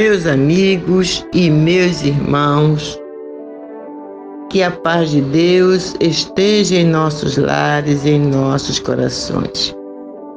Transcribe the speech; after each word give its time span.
Meus 0.00 0.26
amigos 0.26 1.26
e 1.34 1.50
meus 1.50 2.02
irmãos, 2.02 2.98
que 4.48 4.62
a 4.62 4.70
paz 4.70 5.10
de 5.10 5.20
Deus 5.20 5.94
esteja 6.00 6.76
em 6.76 6.86
nossos 6.86 7.36
lares 7.36 8.06
e 8.06 8.12
em 8.12 8.18
nossos 8.18 8.78
corações. 8.78 9.76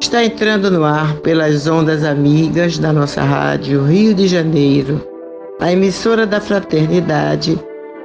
Está 0.01 0.25
entrando 0.25 0.69
no 0.69 0.83
ar 0.83 1.15
pelas 1.19 1.65
ondas 1.65 2.03
amigas 2.03 2.77
da 2.77 2.91
nossa 2.91 3.21
rádio 3.21 3.85
Rio 3.85 4.13
de 4.13 4.27
Janeiro, 4.27 5.01
a 5.61 5.71
emissora 5.71 6.27
da 6.27 6.41
Fraternidade, 6.41 7.57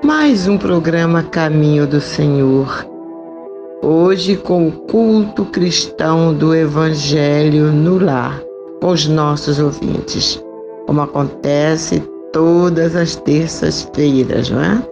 mais 0.05 0.47
um 0.47 0.57
programa 0.57 1.25
Caminho 1.25 1.89
do 1.89 2.01
Senhor. 2.01 2.87
Hoje 3.83 4.37
com 4.37 4.69
o 4.69 4.73
culto 4.87 5.45
cristão 5.47 6.33
do 6.33 6.55
Evangelho 6.55 7.73
no 7.73 7.99
lar, 7.99 8.41
com 8.81 8.91
os 8.91 9.09
nossos 9.09 9.59
ouvintes 9.59 10.41
como 10.89 11.03
acontece 11.03 12.03
todas 12.33 12.97
as 12.97 13.15
terças-feiras, 13.15 14.49
não 14.49 14.63
é? 14.63 14.83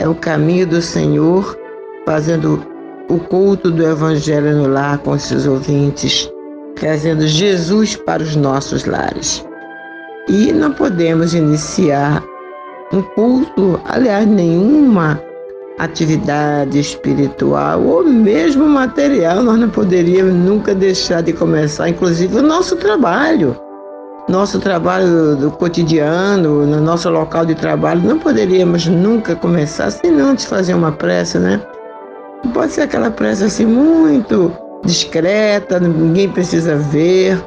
É 0.00 0.08
o 0.08 0.14
caminho 0.16 0.66
do 0.66 0.82
Senhor, 0.82 1.56
fazendo 2.04 2.60
o 3.08 3.20
culto 3.20 3.70
do 3.70 3.86
Evangelho 3.86 4.56
no 4.56 4.66
lar 4.66 4.98
com 4.98 5.16
seus 5.16 5.46
ouvintes, 5.46 6.28
trazendo 6.74 7.24
Jesus 7.28 7.94
para 7.94 8.24
os 8.24 8.34
nossos 8.34 8.84
lares. 8.86 9.46
E 10.28 10.52
não 10.52 10.72
podemos 10.72 11.32
iniciar 11.32 12.24
um 12.92 13.00
culto, 13.00 13.80
aliás, 13.84 14.26
nenhuma 14.26 15.22
atividade 15.78 16.80
espiritual 16.80 17.84
ou 17.84 18.02
mesmo 18.04 18.66
material, 18.66 19.44
nós 19.44 19.60
não 19.60 19.70
poderíamos 19.70 20.34
nunca 20.34 20.74
deixar 20.74 21.22
de 21.22 21.32
começar, 21.32 21.88
inclusive 21.88 22.36
o 22.36 22.42
nosso 22.42 22.74
trabalho 22.74 23.56
nosso 24.28 24.58
trabalho 24.58 25.36
do 25.36 25.50
cotidiano, 25.52 26.66
no 26.66 26.80
nosso 26.80 27.08
local 27.08 27.46
de 27.46 27.54
trabalho, 27.54 28.02
não 28.02 28.18
poderíamos 28.18 28.86
nunca 28.86 29.36
começar 29.36 29.90
sem 29.90 30.20
antes 30.20 30.46
fazer 30.46 30.74
uma 30.74 30.90
prece, 30.92 31.38
né? 31.38 31.60
Pode 32.52 32.72
ser 32.72 32.82
aquela 32.82 33.10
prece 33.10 33.44
assim 33.44 33.66
muito 33.66 34.52
discreta, 34.84 35.78
ninguém 35.80 36.28
precisa 36.28 36.76
ver, 36.76 37.40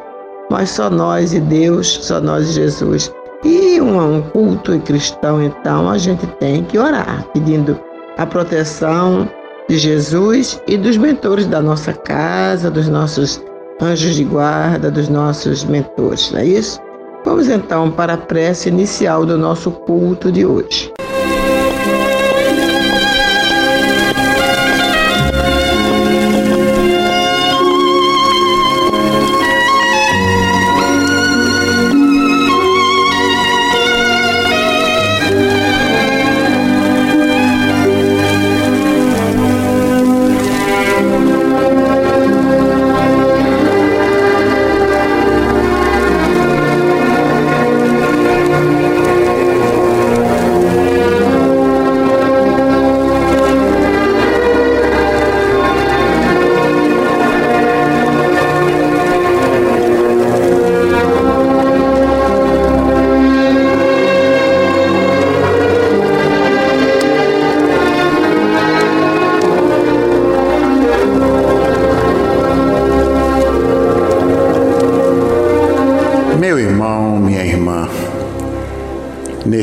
mas 0.50 0.70
só 0.70 0.90
nós 0.90 1.34
e 1.34 1.40
Deus, 1.40 2.00
só 2.02 2.20
nós 2.20 2.50
e 2.50 2.54
Jesus. 2.54 3.14
E 3.44 3.80
um, 3.80 4.18
um 4.18 4.22
culto 4.22 4.78
cristão, 4.80 5.42
então, 5.42 5.90
a 5.90 5.98
gente 5.98 6.26
tem 6.40 6.64
que 6.64 6.78
orar, 6.78 7.26
pedindo 7.34 7.80
a 8.18 8.26
proteção 8.26 9.30
de 9.70 9.78
Jesus 9.78 10.62
e 10.68 10.76
dos 10.76 10.98
mentores 10.98 11.46
da 11.46 11.62
nossa 11.62 11.94
casa, 11.94 12.70
dos 12.70 12.90
nossos 12.90 13.42
anjos 13.82 14.16
de 14.16 14.24
guarda 14.24 14.92
dos 14.92 15.10
nossos 15.10 15.64
mentores, 15.64 16.32
não 16.32 16.40
é 16.40 16.46
isso? 16.46 16.80
Vamos 17.26 17.48
então 17.48 17.92
para 17.92 18.14
a 18.14 18.18
prece 18.18 18.70
inicial 18.70 19.26
do 19.26 19.38
nosso 19.38 19.72
culto 19.72 20.32
de 20.32 20.46
hoje. 20.46 20.92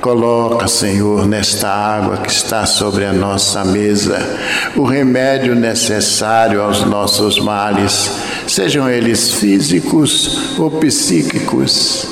Coloca, 0.00 0.66
Senhor, 0.66 1.26
nesta 1.26 1.68
água 1.68 2.16
que 2.16 2.30
está 2.30 2.64
sobre 2.64 3.04
a 3.04 3.12
nossa 3.12 3.66
mesa, 3.66 4.18
o 4.74 4.82
remédio 4.82 5.54
necessário 5.54 6.62
aos 6.62 6.86
nossos 6.86 7.38
males, 7.38 8.10
sejam 8.46 8.88
eles 8.88 9.34
físicos 9.34 10.58
ou 10.58 10.70
psíquicos. 10.70 12.06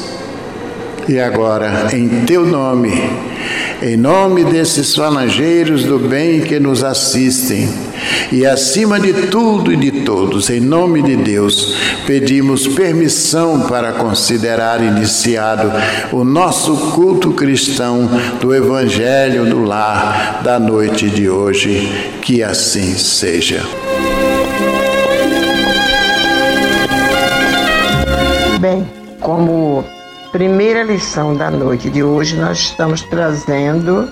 E 1.08 1.19
agora, 1.19 1.88
em 1.96 2.26
teu 2.26 2.44
nome, 2.44 2.93
em 3.82 3.96
nome 3.96 4.44
desses 4.44 4.94
falangeiros 4.94 5.84
do 5.84 5.98
bem 5.98 6.40
que 6.40 6.58
nos 6.58 6.82
assistem, 6.82 7.69
e 8.32 8.44
acima 8.44 8.98
de 8.98 9.12
tudo 9.28 9.72
e 9.72 9.76
de 9.76 10.02
todos, 10.02 10.50
em 10.50 10.60
nome 10.60 11.02
de 11.02 11.16
Deus, 11.16 11.76
pedimos 12.06 12.66
permissão 12.66 13.62
para 13.62 13.92
considerar 13.92 14.82
iniciado 14.82 15.70
o 16.12 16.25
nosso 16.25 16.76
culto 16.92 17.32
cristão 17.32 18.08
do 18.40 18.54
Evangelho 18.54 19.46
do 19.46 19.62
Lar 19.62 20.40
da 20.42 20.58
noite 20.58 21.08
de 21.08 21.28
hoje. 21.28 21.88
Que 22.22 22.42
assim 22.42 22.94
seja. 22.94 23.62
Bem, 28.60 28.84
como 29.20 29.84
primeira 30.32 30.82
lição 30.82 31.34
da 31.34 31.50
noite 31.50 31.90
de 31.90 32.02
hoje, 32.02 32.36
nós 32.36 32.58
estamos 32.58 33.02
trazendo 33.02 34.08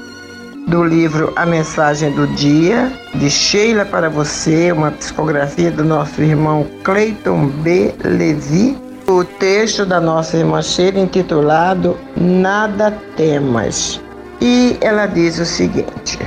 do 0.67 0.83
livro 0.83 1.33
A 1.37 1.47
Mensagem 1.47 2.11
do 2.13 2.27
Dia, 2.29 2.93
de 3.15 3.31
Sheila 3.31 3.85
para 3.85 4.09
você, 4.09 4.73
uma 4.73 4.91
psicografia 4.91 5.71
do 5.71 5.85
nosso 5.85 6.21
irmão 6.21 6.67
Cleiton 6.83 7.47
B. 7.47 7.95
Levi. 8.05 8.77
O 9.07 9.23
texto 9.23 9.87
da 9.87 10.01
nossa 10.01 10.37
irmã 10.37 10.61
Sheila 10.61 10.99
intitulado 10.99 11.97
Nada 12.17 12.91
Temas. 13.17 14.01
E 14.41 14.77
ela 14.81 15.07
diz 15.07 15.39
o 15.39 15.47
seguinte. 15.47 16.19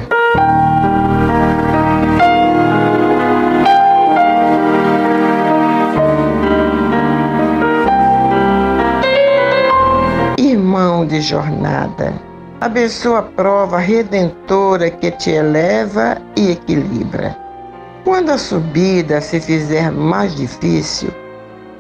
De 11.05 11.21
jornada, 11.21 12.13
Abençoa 12.61 13.19
a 13.19 13.23
prova 13.23 13.77
redentora 13.77 14.89
que 14.91 15.11
te 15.11 15.31
eleva 15.31 16.17
e 16.35 16.51
equilibra. 16.51 17.37
Quando 18.03 18.31
a 18.31 18.37
subida 18.37 19.21
se 19.21 19.39
fizer 19.39 19.89
mais 19.89 20.35
difícil, 20.35 21.09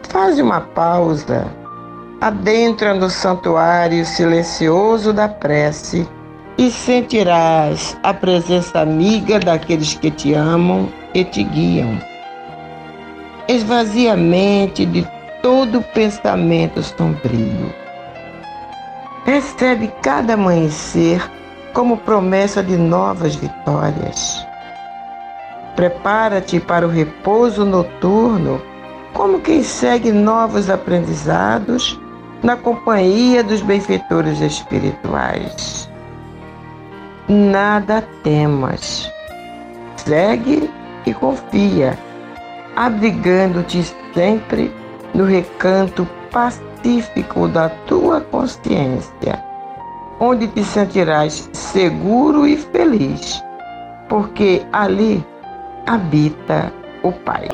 faz 0.07 0.39
uma 0.39 0.61
pausa, 0.61 1.45
adentra 2.21 2.93
no 2.93 3.09
santuário 3.09 4.05
silencioso 4.05 5.11
da 5.11 5.27
prece 5.27 6.07
e 6.57 6.71
sentirás 6.71 7.97
a 8.01 8.13
presença 8.13 8.79
amiga 8.79 9.37
daqueles 9.37 9.95
que 9.95 10.09
te 10.09 10.33
amam 10.33 10.87
e 11.13 11.25
te 11.25 11.43
guiam. 11.43 11.99
Esvazia 13.49 14.13
a 14.13 14.17
mente 14.17 14.85
de 14.85 15.05
todo 15.41 15.81
pensamento 15.93 16.81
sombrio 16.81 17.78
Recebe 19.25 19.87
cada 20.01 20.33
amanhecer 20.33 21.21
como 21.73 21.97
promessa 21.97 22.63
de 22.63 22.77
novas 22.77 23.35
vitórias. 23.35 24.45
Prepara-te 25.75 26.59
para 26.59 26.85
o 26.85 26.89
repouso 26.89 27.63
noturno, 27.63 28.61
como 29.13 29.39
quem 29.39 29.63
segue 29.63 30.11
novos 30.11 30.69
aprendizados 30.69 31.99
na 32.43 32.55
companhia 32.55 33.43
dos 33.43 33.61
benfeitores 33.61 34.41
espirituais. 34.41 35.89
Nada 37.27 38.01
temas. 38.23 39.11
Segue 39.97 40.69
e 41.05 41.13
confia, 41.13 41.97
abrigando-te 42.75 43.83
sempre 44.13 44.73
no 45.13 45.25
recanto 45.25 46.07
pacífico 46.31 46.68
pacífico 46.79 47.47
da 47.47 47.69
tua 47.87 48.21
consciência, 48.21 49.43
onde 50.19 50.47
te 50.47 50.63
sentirás 50.63 51.49
seguro 51.53 52.47
e 52.47 52.57
feliz, 52.57 53.43
porque 54.07 54.65
ali 54.71 55.25
habita 55.85 56.71
o 57.03 57.11
Pai. 57.11 57.47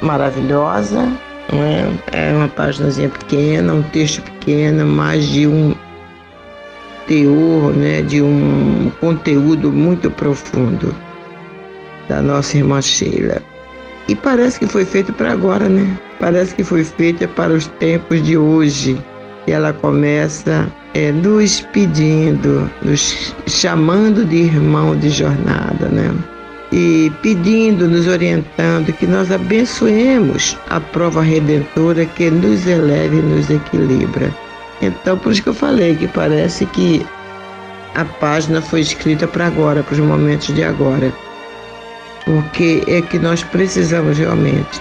Maravilhosa, 0.00 1.02
né? 1.52 1.98
é 2.12 2.32
uma 2.34 2.48
páginazinha 2.48 3.08
pequena, 3.08 3.72
um 3.72 3.82
texto 3.82 4.22
pequeno, 4.22 4.86
mais 4.86 5.26
de 5.26 5.46
um 5.46 5.74
teor, 7.06 7.72
né? 7.74 8.02
de 8.02 8.22
um 8.22 8.90
conteúdo 9.00 9.72
muito 9.72 10.10
profundo 10.10 10.94
da 12.08 12.22
nossa 12.22 12.56
irmã 12.56 12.80
Sheila. 12.80 13.42
E 14.08 14.14
parece 14.14 14.58
que 14.58 14.66
foi 14.66 14.84
feito 14.84 15.12
para 15.12 15.32
agora, 15.32 15.68
né? 15.68 15.98
parece 16.18 16.54
que 16.54 16.64
foi 16.64 16.84
feita 16.84 17.26
para 17.28 17.52
os 17.52 17.66
tempos 17.66 18.22
de 18.22 18.36
hoje. 18.36 18.98
E 19.46 19.52
ela 19.52 19.72
começa 19.72 20.70
é, 20.94 21.10
nos 21.10 21.60
pedindo, 21.72 22.70
nos 22.82 23.34
chamando 23.46 24.24
de 24.24 24.36
irmão 24.36 24.96
de 24.96 25.08
jornada, 25.08 25.88
né? 25.88 26.12
E 26.70 27.10
pedindo, 27.22 27.88
nos 27.88 28.06
orientando 28.06 28.92
que 28.92 29.06
nós 29.06 29.32
abençoemos 29.32 30.56
a 30.68 30.78
prova 30.78 31.22
redentora 31.22 32.04
que 32.04 32.30
nos 32.30 32.66
eleve 32.66 33.18
e 33.18 33.22
nos 33.22 33.48
equilibra. 33.48 34.30
Então, 34.82 35.16
por 35.18 35.32
isso 35.32 35.42
que 35.42 35.48
eu 35.48 35.54
falei 35.54 35.96
que 35.96 36.06
parece 36.08 36.66
que 36.66 37.04
a 37.94 38.04
página 38.04 38.60
foi 38.60 38.80
escrita 38.80 39.26
para 39.26 39.46
agora, 39.46 39.82
para 39.82 39.94
os 39.94 40.00
momentos 40.00 40.54
de 40.54 40.62
agora. 40.62 41.12
Porque 42.24 42.82
é 42.86 43.00
que 43.00 43.18
nós 43.18 43.42
precisamos 43.42 44.18
realmente 44.18 44.80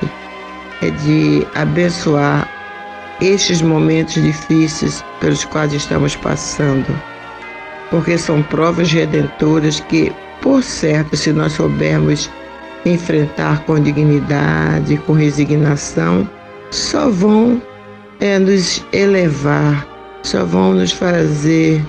é 0.81 0.89
de 0.91 1.47
abençoar 1.55 2.47
estes 3.19 3.61
momentos 3.61 4.21
difíceis 4.21 5.03
pelos 5.19 5.43
quais 5.45 5.73
estamos 5.73 6.15
passando, 6.15 6.85
porque 7.89 8.17
são 8.17 8.43
provas 8.43 8.91
redentoras 8.91 9.79
que, 9.79 10.11
por 10.41 10.63
certo, 10.63 11.15
se 11.15 11.31
nós 11.31 11.53
soubermos 11.53 12.29
enfrentar 12.85 13.63
com 13.65 13.79
dignidade, 13.79 14.97
com 15.05 15.13
resignação, 15.13 16.27
só 16.71 17.09
vão 17.09 17.61
é, 18.19 18.39
nos 18.39 18.83
elevar, 18.93 19.87
só 20.23 20.43
vão 20.45 20.73
nos 20.73 20.91
fazer 20.91 21.81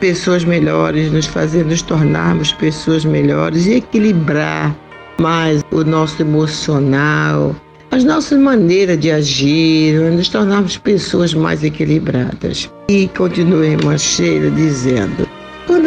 pessoas 0.00 0.44
melhores, 0.44 1.10
nos 1.10 1.26
fazer 1.26 1.64
nos 1.64 1.82
tornarmos 1.82 2.52
pessoas 2.52 3.04
melhores 3.04 3.66
e 3.66 3.74
equilibrar 3.74 4.74
mais 5.20 5.64
o 5.72 5.82
nosso 5.82 6.22
emocional, 6.22 7.54
as 7.90 8.04
nossas 8.04 8.38
maneiras 8.38 8.98
de 9.00 9.10
agir, 9.10 9.98
nos 10.12 10.28
tornarmos 10.28 10.76
pessoas 10.76 11.34
mais 11.34 11.64
equilibradas. 11.64 12.70
E 12.88 13.08
continuemos 13.08 14.02
Sheila 14.02 14.50
dizendo: 14.50 15.27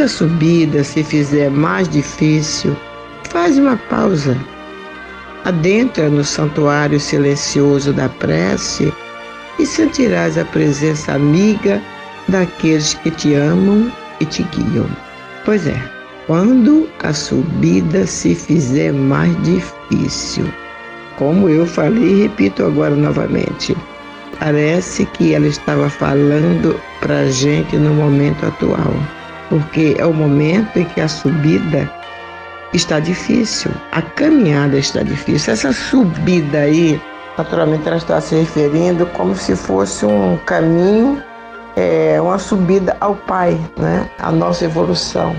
quando 0.01 0.05
a 0.05 0.07
subida 0.07 0.83
se 0.83 1.03
fizer 1.03 1.51
mais 1.51 1.87
difícil, 1.87 2.75
faz 3.29 3.59
uma 3.59 3.77
pausa. 3.77 4.35
Adentra 5.45 6.09
no 6.09 6.23
santuário 6.23 6.99
silencioso 6.99 7.93
da 7.93 8.09
prece 8.09 8.91
e 9.59 9.65
sentirás 9.65 10.39
a 10.39 10.45
presença 10.45 11.13
amiga 11.13 11.79
daqueles 12.29 12.95
que 12.95 13.11
te 13.11 13.35
amam 13.35 13.91
e 14.19 14.25
te 14.25 14.41
guiam. 14.43 14.87
Pois 15.45 15.67
é, 15.67 15.79
quando 16.25 16.89
a 17.03 17.13
subida 17.13 18.07
se 18.07 18.33
fizer 18.33 18.91
mais 18.91 19.35
difícil, 19.43 20.51
como 21.17 21.47
eu 21.47 21.67
falei 21.67 22.03
e 22.03 22.21
repito 22.23 22.65
agora 22.65 22.95
novamente, 22.95 23.77
parece 24.39 25.05
que 25.05 25.35
ela 25.35 25.45
estava 25.45 25.87
falando 25.91 26.75
para 27.01 27.19
a 27.19 27.29
gente 27.29 27.77
no 27.77 27.93
momento 27.93 28.47
atual, 28.47 28.95
porque 29.51 29.95
é 29.99 30.05
o 30.05 30.13
momento 30.13 30.79
em 30.79 30.85
que 30.85 31.01
a 31.01 31.09
subida 31.09 31.91
está 32.73 33.01
difícil, 33.01 33.69
a 33.91 34.01
caminhada 34.01 34.77
está 34.77 35.03
difícil. 35.03 35.51
Essa 35.51 35.73
subida 35.73 36.59
aí, 36.59 36.99
naturalmente, 37.37 37.85
ela 37.85 37.97
está 37.97 38.21
se 38.21 38.33
referindo 38.33 39.05
como 39.07 39.35
se 39.35 39.53
fosse 39.57 40.05
um 40.05 40.37
caminho, 40.45 41.21
é, 41.75 42.17
uma 42.21 42.39
subida 42.39 42.95
ao 43.01 43.13
Pai, 43.13 43.59
né? 43.77 44.09
a 44.19 44.31
nossa 44.31 44.63
evolução. 44.63 45.35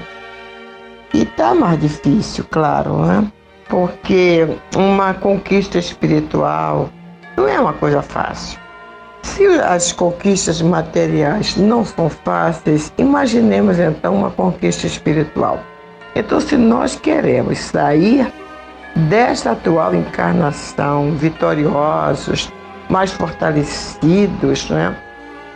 E 1.14 1.22
está 1.22 1.54
mais 1.54 1.80
difícil, 1.80 2.44
claro, 2.50 3.06
né? 3.06 3.26
porque 3.66 4.46
uma 4.76 5.14
conquista 5.14 5.78
espiritual 5.78 6.90
não 7.34 7.48
é 7.48 7.58
uma 7.58 7.72
coisa 7.72 8.02
fácil. 8.02 8.60
Se 9.22 9.46
as 9.60 9.92
conquistas 9.92 10.60
materiais 10.60 11.56
não 11.56 11.84
são 11.84 12.10
fáceis, 12.10 12.92
imaginemos 12.98 13.78
então 13.78 14.14
uma 14.14 14.30
conquista 14.30 14.86
espiritual. 14.86 15.60
Então, 16.14 16.40
se 16.40 16.56
nós 16.56 16.96
queremos 16.96 17.58
sair 17.58 18.30
desta 19.08 19.52
atual 19.52 19.94
encarnação 19.94 21.12
vitoriosos, 21.12 22.52
mais 22.90 23.10
fortalecidos, 23.12 24.68
né? 24.68 24.94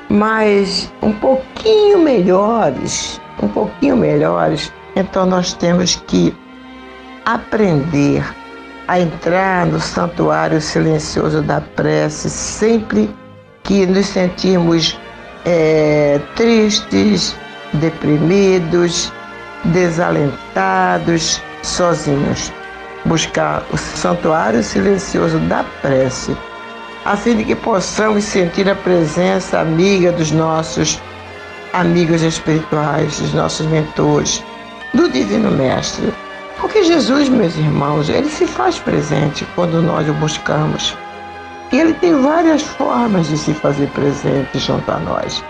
mas 0.08 0.90
um 1.02 1.12
pouquinho 1.12 1.98
melhores, 1.98 3.20
um 3.42 3.48
pouquinho 3.48 3.96
melhores, 3.96 4.72
então 4.94 5.26
nós 5.26 5.52
temos 5.52 5.96
que 6.06 6.34
aprender 7.24 8.24
a 8.88 9.00
entrar 9.00 9.66
no 9.66 9.80
santuário 9.80 10.60
silencioso 10.60 11.42
da 11.42 11.60
prece 11.60 12.30
sempre 12.30 13.10
que 13.66 13.86
nos 13.86 14.06
sentimos 14.06 14.98
é, 15.44 16.20
tristes, 16.34 17.36
deprimidos, 17.74 19.12
desalentados, 19.64 21.40
sozinhos. 21.62 22.52
Buscar 23.04 23.62
o 23.72 23.76
santuário 23.76 24.62
silencioso 24.62 25.38
da 25.40 25.64
prece, 25.80 26.36
a 27.04 27.16
fim 27.16 27.36
de 27.36 27.44
que 27.44 27.54
possamos 27.54 28.24
sentir 28.24 28.68
a 28.68 28.74
presença 28.74 29.60
amiga 29.60 30.10
dos 30.10 30.32
nossos 30.32 31.00
amigos 31.72 32.22
espirituais, 32.22 33.20
dos 33.20 33.32
nossos 33.32 33.66
mentores, 33.66 34.42
do 34.92 35.08
Divino 35.08 35.50
Mestre 35.52 36.12
porque 36.60 36.82
Jesus, 36.84 37.28
meus 37.28 37.56
irmãos, 37.56 38.08
ele 38.08 38.28
se 38.28 38.46
faz 38.46 38.78
presente 38.78 39.46
quando 39.54 39.82
nós 39.82 40.08
o 40.08 40.12
buscamos. 40.14 40.96
E 41.72 41.78
ele 41.78 41.94
tem 41.94 42.20
várias 42.20 42.62
formas 42.62 43.26
de 43.28 43.36
se 43.36 43.52
fazer 43.54 43.88
presente 43.90 44.58
junto 44.58 44.90
a 44.90 44.98
nós. 44.98 45.44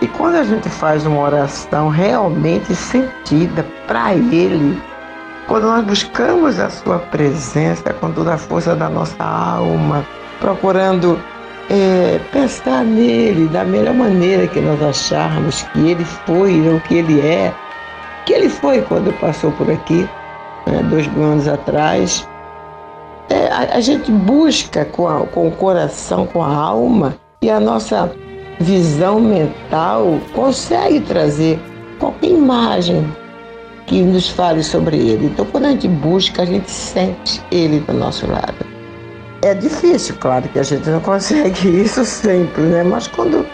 E 0.00 0.06
quando 0.06 0.36
a 0.36 0.44
gente 0.44 0.68
faz 0.68 1.04
uma 1.04 1.20
oração 1.20 1.88
realmente 1.88 2.72
sentida 2.74 3.66
para 3.86 4.14
Ele, 4.14 4.80
quando 5.48 5.64
nós 5.64 5.84
buscamos 5.84 6.60
a 6.60 6.70
Sua 6.70 6.98
presença 6.98 7.92
com 7.94 8.12
toda 8.12 8.34
a 8.34 8.38
força 8.38 8.76
da 8.76 8.88
nossa 8.88 9.24
alma, 9.24 10.06
procurando 10.38 11.20
é, 11.68 12.20
pensar 12.32 12.84
nele 12.84 13.48
da 13.48 13.64
melhor 13.64 13.94
maneira 13.94 14.46
que 14.46 14.60
nós 14.60 14.80
acharmos 14.82 15.62
que 15.72 15.90
Ele 15.90 16.04
foi 16.04 16.68
ou 16.68 16.80
que 16.80 16.98
Ele 16.98 17.20
é, 17.20 17.52
que 18.28 18.34
ele 18.34 18.50
foi 18.50 18.82
quando 18.82 19.10
passou 19.20 19.50
por 19.52 19.70
aqui, 19.70 20.06
né, 20.66 20.82
dois 20.90 21.06
mil 21.08 21.24
anos 21.24 21.48
atrás. 21.48 22.28
É, 23.30 23.46
a, 23.48 23.76
a, 23.76 23.80
gente 23.80 24.10
busca 24.10 24.84
com, 24.86 25.06
a, 25.06 25.26
com 25.26 25.48
o 25.48 25.50
coração, 25.52 26.26
com 26.26 26.42
a 26.42 26.54
alma, 26.54 27.16
e 27.42 27.50
a 27.50 27.60
nossa 27.60 28.10
visão 28.60 29.20
mental 29.20 30.18
consegue 30.34 31.00
trazer 31.00 31.60
qualquer 31.98 32.30
imagem 32.30 33.06
que 33.86 34.02
nos 34.02 34.28
fale 34.28 34.62
sobre 34.62 34.96
ele. 34.96 35.26
Então, 35.26 35.44
quando 35.46 35.66
a 35.66 35.70
gente 35.70 35.88
busca, 35.88 36.42
a 36.42 36.44
gente 36.44 36.70
sente 36.70 37.42
ele 37.50 37.80
do 37.80 37.92
nosso 37.92 38.26
lado. 38.30 38.66
É 39.42 39.54
difícil, 39.54 40.16
claro 40.18 40.48
que 40.48 40.58
a 40.58 40.62
gente 40.62 40.88
não 40.88 41.00
consegue 41.00 41.68
isso 41.82 42.04
sempre, 42.04 42.62
né? 42.62 42.82
Mas 42.82 43.06
quando 43.06 43.46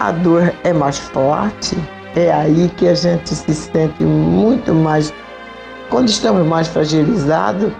a 0.00 0.10
dor 0.10 0.52
é 0.64 0.72
mais 0.72 0.98
forte, 0.98 1.76
é 2.16 2.32
aí 2.32 2.70
que 2.76 2.88
a 2.88 2.94
gente 2.94 3.34
se 3.34 3.54
sente 3.54 4.02
muito 4.02 4.74
mais. 4.74 5.12
Quando 5.90 6.08
estamos 6.08 6.46
mais 6.46 6.68
fragilizados, 6.68 7.72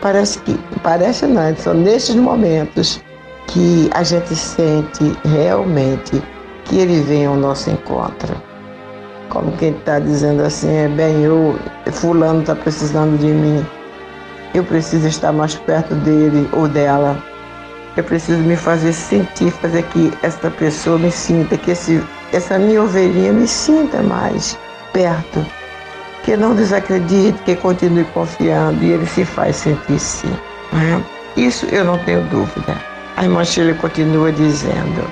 parece 0.00 0.38
que. 0.40 0.58
Parece 0.82 1.26
não, 1.26 1.54
são 1.56 1.74
nesses 1.74 2.14
momentos 2.14 3.02
que 3.48 3.90
a 3.92 4.02
gente 4.02 4.34
sente 4.34 5.16
realmente 5.24 6.22
que 6.64 6.78
ele 6.78 7.00
vem 7.02 7.26
ao 7.26 7.36
nosso 7.36 7.70
encontro. 7.70 8.34
Como 9.28 9.52
quem 9.52 9.70
está 9.70 9.98
dizendo 9.98 10.42
assim, 10.42 10.74
é 10.74 10.88
bem, 10.88 11.22
eu, 11.22 11.58
fulano 11.92 12.40
está 12.40 12.54
precisando 12.54 13.18
de 13.18 13.26
mim. 13.26 13.64
Eu 14.54 14.62
preciso 14.64 15.08
estar 15.08 15.32
mais 15.32 15.54
perto 15.54 15.94
dele 15.96 16.48
ou 16.52 16.68
dela. 16.68 17.16
Eu 17.96 18.04
preciso 18.04 18.38
me 18.40 18.56
fazer 18.56 18.92
sentir, 18.92 19.50
fazer 19.50 19.82
que 19.84 20.12
essa 20.22 20.50
pessoa 20.50 20.98
me 20.98 21.10
sinta, 21.10 21.56
que 21.56 21.70
esse 21.70 22.02
essa 22.32 22.58
minha 22.58 22.82
ovelhinha 22.82 23.32
me 23.32 23.46
sinta 23.46 24.02
mais 24.02 24.58
perto, 24.92 25.46
que 26.24 26.36
não 26.36 26.54
desacredite, 26.54 27.38
que 27.44 27.54
continue 27.56 28.04
confiando 28.06 28.82
e 28.82 28.92
ele 28.92 29.06
se 29.06 29.24
faz 29.24 29.56
sentir 29.56 29.98
sim. 29.98 30.34
Né? 30.72 31.02
Isso 31.36 31.66
eu 31.66 31.84
não 31.84 31.98
tenho 31.98 32.22
dúvida. 32.24 32.76
A 33.16 33.24
irmã 33.24 33.44
Sheila 33.44 33.74
continua 33.74 34.32
dizendo: 34.32 35.04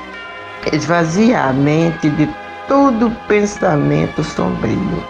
esvazia 0.72 1.40
a 1.44 1.52
mente 1.52 2.08
de 2.10 2.28
todo 2.66 3.10
pensamento 3.28 4.24
sombrio. 4.24 5.04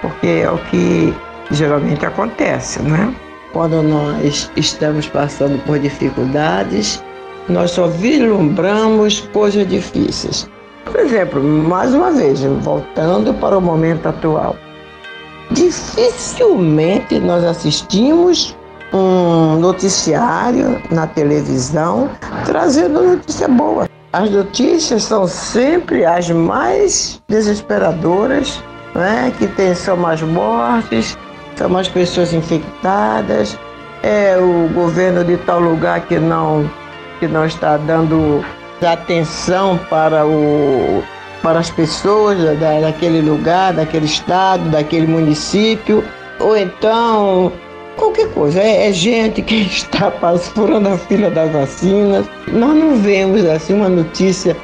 Porque 0.00 0.26
é 0.26 0.50
o 0.50 0.58
que 0.58 1.14
geralmente 1.50 2.04
acontece, 2.04 2.82
né? 2.82 3.14
Quando 3.52 3.82
nós 3.82 4.50
estamos 4.56 5.06
passando 5.06 5.62
por 5.64 5.78
dificuldades, 5.78 7.02
nós 7.48 7.70
só 7.72 7.86
vislumbramos 7.86 9.20
coisas 9.32 9.68
difíceis. 9.68 10.48
Por 10.84 11.00
exemplo, 11.00 11.42
mais 11.42 11.94
uma 11.94 12.10
vez, 12.10 12.42
voltando 12.42 13.32
para 13.34 13.56
o 13.56 13.60
momento 13.60 14.08
atual. 14.08 14.56
Dificilmente 15.50 17.18
nós 17.18 17.44
assistimos 17.44 18.56
um 18.92 19.56
noticiário 19.56 20.80
na 20.90 21.06
televisão 21.06 22.10
trazendo 22.44 23.02
notícia 23.02 23.48
boa. 23.48 23.88
As 24.12 24.30
notícias 24.30 25.04
são 25.04 25.26
sempre 25.26 26.04
as 26.04 26.28
mais 26.30 27.22
desesperadoras, 27.28 28.62
né? 28.94 29.32
que 29.38 29.46
tem, 29.46 29.74
são 29.74 29.96
mais 29.96 30.20
mortes, 30.20 31.16
são 31.56 31.68
mais 31.70 31.88
pessoas 31.88 32.34
infectadas, 32.34 33.58
é 34.02 34.36
o 34.36 34.68
governo 34.74 35.24
de 35.24 35.38
tal 35.38 35.60
lugar 35.60 36.02
que 36.02 36.18
não, 36.18 36.70
que 37.20 37.26
não 37.26 37.46
está 37.46 37.78
dando 37.78 38.44
atenção 38.84 39.78
para, 39.88 40.26
o, 40.26 41.02
para 41.42 41.60
as 41.60 41.70
pessoas 41.70 42.38
da, 42.58 42.80
daquele 42.80 43.20
lugar, 43.20 43.72
daquele 43.72 44.06
estado, 44.06 44.68
daquele 44.70 45.06
município, 45.06 46.04
ou 46.40 46.56
então 46.56 47.52
qualquer 47.96 48.28
coisa. 48.32 48.60
É, 48.60 48.88
é 48.88 48.92
gente 48.92 49.42
que 49.42 49.62
está 49.66 50.10
furando 50.10 50.88
a 50.88 50.98
fila 50.98 51.30
das 51.30 51.50
vacinas. 51.52 52.26
Nós 52.48 52.74
não 52.74 52.96
vemos 52.96 53.44
assim 53.44 53.74
uma 53.74 53.88
notícia. 53.88 54.56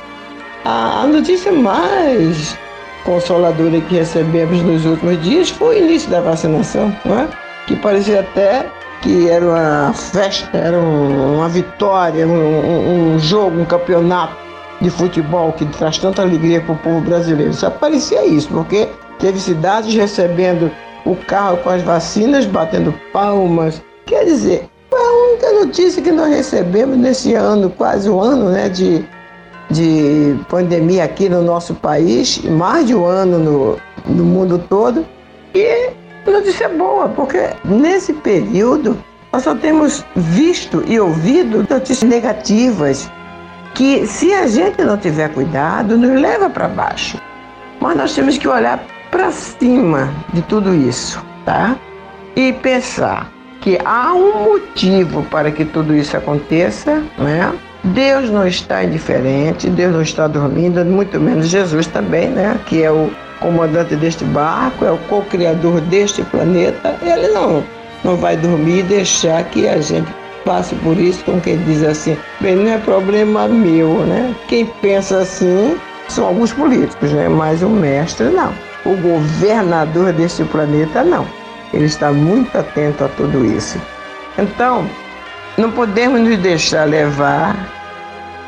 A, 0.65 1.03
a 1.03 1.07
notícia 1.07 1.53
mais 1.53 2.59
consoladora 3.05 3.81
que 3.81 3.97
recebemos 3.97 4.61
nos 4.63 4.85
últimos 4.85 5.23
dias 5.23 5.51
foi 5.51 5.81
o 5.81 5.85
início 5.85 6.11
da 6.11 6.21
vacinação, 6.21 6.95
não 7.05 7.21
é? 7.21 7.29
que 7.69 7.77
parecia 7.77 8.21
até 8.21 8.67
que 9.03 9.29
era 9.29 9.45
uma 9.45 9.93
festa, 9.93 10.57
era 10.57 10.79
um, 10.79 11.37
uma 11.37 11.49
vitória, 11.49 12.27
um, 12.27 13.15
um, 13.15 13.19
jogo, 13.19 13.61
um 13.61 13.65
campeonato 13.65 14.37
de 14.81 14.91
futebol 14.91 15.53
que 15.53 15.65
traz 15.67 15.99
tanta 15.99 16.23
alegria 16.23 16.61
para 16.61 16.73
o 16.73 16.79
povo 16.79 17.01
brasileiro. 17.01 17.53
Só 17.53 17.71
parecia 17.71 18.27
isso, 18.27 18.49
porque 18.49 18.89
teve 19.19 19.39
cidades 19.39 19.95
recebendo 19.95 20.71
o 21.05 21.17
carro 21.17 21.59
com 21.59 21.71
as 21.71 21.83
vacinas, 21.83 22.47
batendo 22.47 22.93
palmas. 23.13 23.83
Quer 24.07 24.25
dizer, 24.25 24.69
foi 24.91 25.01
a 25.01 25.31
única 25.31 25.53
notícia 25.65 26.03
que 26.03 26.11
nós 26.11 26.29
recebemos 26.29 26.97
nesse 26.97 27.35
ano, 27.35 27.71
quase 27.71 28.09
um 28.09 28.21
ano 28.21 28.51
né, 28.51 28.69
de, 28.69 29.05
de 29.71 30.39
pandemia 30.49 31.05
aqui 31.05 31.29
no 31.29 31.43
nosso 31.43 31.75
país, 31.75 32.39
mais 32.45 32.87
de 32.87 32.95
um 32.95 33.05
ano 33.05 33.39
no, 33.39 33.79
no 34.07 34.25
mundo 34.25 34.59
todo. 34.69 35.05
E 35.55 35.91
notícia 36.31 36.69
boa, 36.69 37.09
porque 37.09 37.51
nesse 37.65 38.13
período 38.13 38.99
nós 39.33 39.43
só 39.43 39.55
temos 39.55 40.05
visto 40.17 40.83
e 40.87 40.99
ouvido 40.99 41.67
notícias 41.69 42.03
negativas 42.03 43.11
que, 43.75 44.07
se 44.07 44.33
a 44.33 44.47
gente 44.47 44.83
não 44.83 44.97
tiver 44.97 45.29
cuidado, 45.33 45.97
nos 45.97 46.21
leva 46.21 46.49
para 46.49 46.69
baixo. 46.69 47.19
Mas 47.81 47.97
nós 47.97 48.15
temos 48.15 48.39
que 48.39 48.49
olhar 48.49 48.83
para 49.11 49.31
cima 49.31 50.13
de 50.33 50.43
tudo 50.43 50.75
isso, 50.75 51.23
tá? 51.45 51.77
E 52.35 52.53
pensar 52.55 53.31
que 53.61 53.79
há 53.85 54.15
um 54.15 54.45
motivo 54.45 55.23
para 55.25 55.51
que 55.51 55.65
tudo 55.65 55.95
isso 55.95 56.17
aconteça, 56.17 57.03
né? 57.19 57.53
Deus 57.85 58.31
não 58.31 58.47
está 58.47 58.85
indiferente, 58.85 59.71
Deus 59.71 59.93
não 59.93 60.03
está 60.03 60.27
dormindo, 60.27 60.85
muito 60.85 61.19
menos 61.21 61.49
Jesus 61.49 61.87
também, 61.87 62.29
né? 62.29 62.59
Que 62.67 62.83
é 62.83 62.91
o 62.91 63.11
comandante 63.41 63.95
deste 63.97 64.25
barco, 64.25 64.85
é 64.85 64.91
o 64.91 64.99
co-criador 65.09 65.81
deste 65.83 66.23
planeta. 66.25 66.97
Ele 67.03 67.29
não, 67.29 67.63
não 68.05 68.17
vai 68.17 68.37
dormir 68.37 68.81
e 68.81 68.83
deixar 68.83 69.45
que 69.45 69.69
a 69.69 69.81
gente 69.81 70.13
passe 70.45 70.75
por 70.77 70.99
isso 70.99 71.25
com 71.25 71.41
quem 71.41 71.59
diz 71.65 71.83
assim, 71.83 72.17
bem, 72.41 72.57
não 72.57 72.73
é 72.73 72.79
problema 72.79 73.47
meu, 73.47 73.89
né? 74.07 74.35
Quem 74.49 74.67
pensa 74.83 75.19
assim 75.19 75.79
são 76.09 76.27
alguns 76.27 76.53
políticos, 76.53 77.13
né? 77.13 77.29
Mas 77.29 77.63
o 77.63 77.69
mestre 77.69 78.27
não 78.27 78.53
o 78.89 78.97
governador 78.97 80.13
deste 80.13 80.45
planeta 80.45 81.05
não. 81.05 81.27
Ele 81.73 81.85
está 81.85 82.11
muito 82.11 82.57
atento 82.57 83.05
a 83.05 83.09
tudo 83.09 83.45
isso. 83.45 83.81
Então, 84.39 84.89
não 85.59 85.73
podemos 85.73 86.21
nos 86.21 86.39
deixar 86.39 86.85
levar 86.85 87.57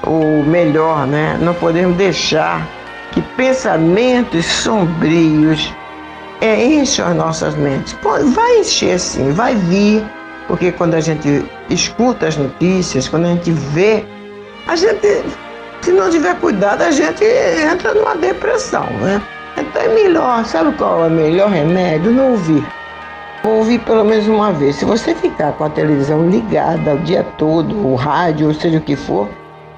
o 0.06 0.44
melhor, 0.44 1.06
né? 1.08 1.36
Não 1.42 1.52
podemos 1.52 1.96
deixar 1.96 2.66
que 3.10 3.20
pensamentos 3.36 4.46
sombrios 4.46 5.74
é, 6.40 6.64
enchem 6.64 7.04
as 7.04 7.16
nossas 7.16 7.56
mentes. 7.56 7.96
Vai 8.02 8.60
encher 8.60 8.98
sim, 9.00 9.32
vai 9.32 9.56
vir, 9.56 10.04
porque 10.46 10.70
quando 10.70 10.94
a 10.94 11.00
gente 11.00 11.44
escuta 11.68 12.28
as 12.28 12.36
notícias, 12.36 13.08
quando 13.08 13.26
a 13.26 13.30
gente 13.30 13.50
vê, 13.50 14.04
a 14.68 14.76
gente, 14.76 15.24
se 15.82 15.90
não 15.90 16.08
tiver 16.10 16.36
cuidado, 16.36 16.82
a 16.82 16.92
gente 16.92 17.24
entra 17.24 17.92
numa 17.92 18.14
depressão, 18.14 18.86
né? 19.00 19.20
Então 19.58 19.82
é 19.82 19.88
melhor, 19.88 20.44
sabe 20.44 20.72
qual 20.76 21.04
é 21.04 21.08
o 21.08 21.10
melhor 21.10 21.50
remédio? 21.50 22.12
Não 22.12 22.30
ouvir. 22.32 22.64
Ouvir 23.70 23.84
pelo 23.84 24.04
menos 24.04 24.26
uma 24.26 24.52
vez. 24.52 24.74
Se 24.74 24.84
você 24.84 25.14
ficar 25.14 25.52
com 25.52 25.62
a 25.62 25.70
televisão 25.70 26.28
ligada 26.28 26.94
o 26.94 26.98
dia 26.98 27.22
todo, 27.38 27.86
o 27.86 27.94
rádio, 27.94 28.48
ou 28.48 28.54
seja 28.54 28.78
o 28.78 28.80
que 28.80 28.96
for, 28.96 29.28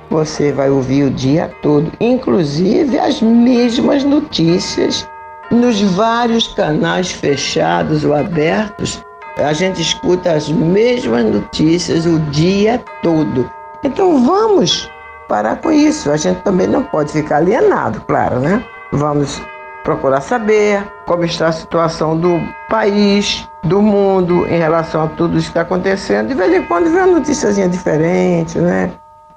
você 0.08 0.50
vai 0.50 0.70
ouvir 0.70 1.04
o 1.04 1.10
dia 1.10 1.54
todo, 1.60 1.92
inclusive 2.00 2.98
as 2.98 3.20
mesmas 3.20 4.02
notícias 4.02 5.06
nos 5.50 5.78
vários 5.82 6.48
canais 6.48 7.12
fechados 7.12 8.02
ou 8.02 8.14
abertos. 8.14 9.04
A 9.36 9.52
gente 9.52 9.82
escuta 9.82 10.32
as 10.32 10.48
mesmas 10.48 11.26
notícias 11.26 12.06
o 12.06 12.18
dia 12.30 12.82
todo. 13.02 13.50
Então 13.84 14.24
vamos 14.24 14.90
parar 15.28 15.56
com 15.56 15.70
isso. 15.70 16.10
A 16.10 16.16
gente 16.16 16.40
também 16.40 16.66
não 16.66 16.82
pode 16.82 17.12
ficar 17.12 17.36
alienado, 17.36 18.00
claro, 18.06 18.40
né? 18.40 18.64
Vamos 18.90 19.42
procurar 19.82 20.20
saber 20.20 20.82
como 21.06 21.24
está 21.24 21.48
a 21.48 21.52
situação 21.52 22.16
do 22.16 22.40
país, 22.68 23.46
do 23.64 23.82
mundo 23.82 24.46
em 24.46 24.58
relação 24.58 25.04
a 25.04 25.08
tudo 25.08 25.36
isso 25.36 25.46
que 25.46 25.50
está 25.50 25.62
acontecendo. 25.62 26.28
De 26.28 26.34
vez 26.34 26.52
em 26.52 26.62
quando 26.62 26.84
vem 26.84 27.02
uma 27.02 27.18
noticiazinha 27.18 27.68
diferente, 27.68 28.58
né? 28.58 28.90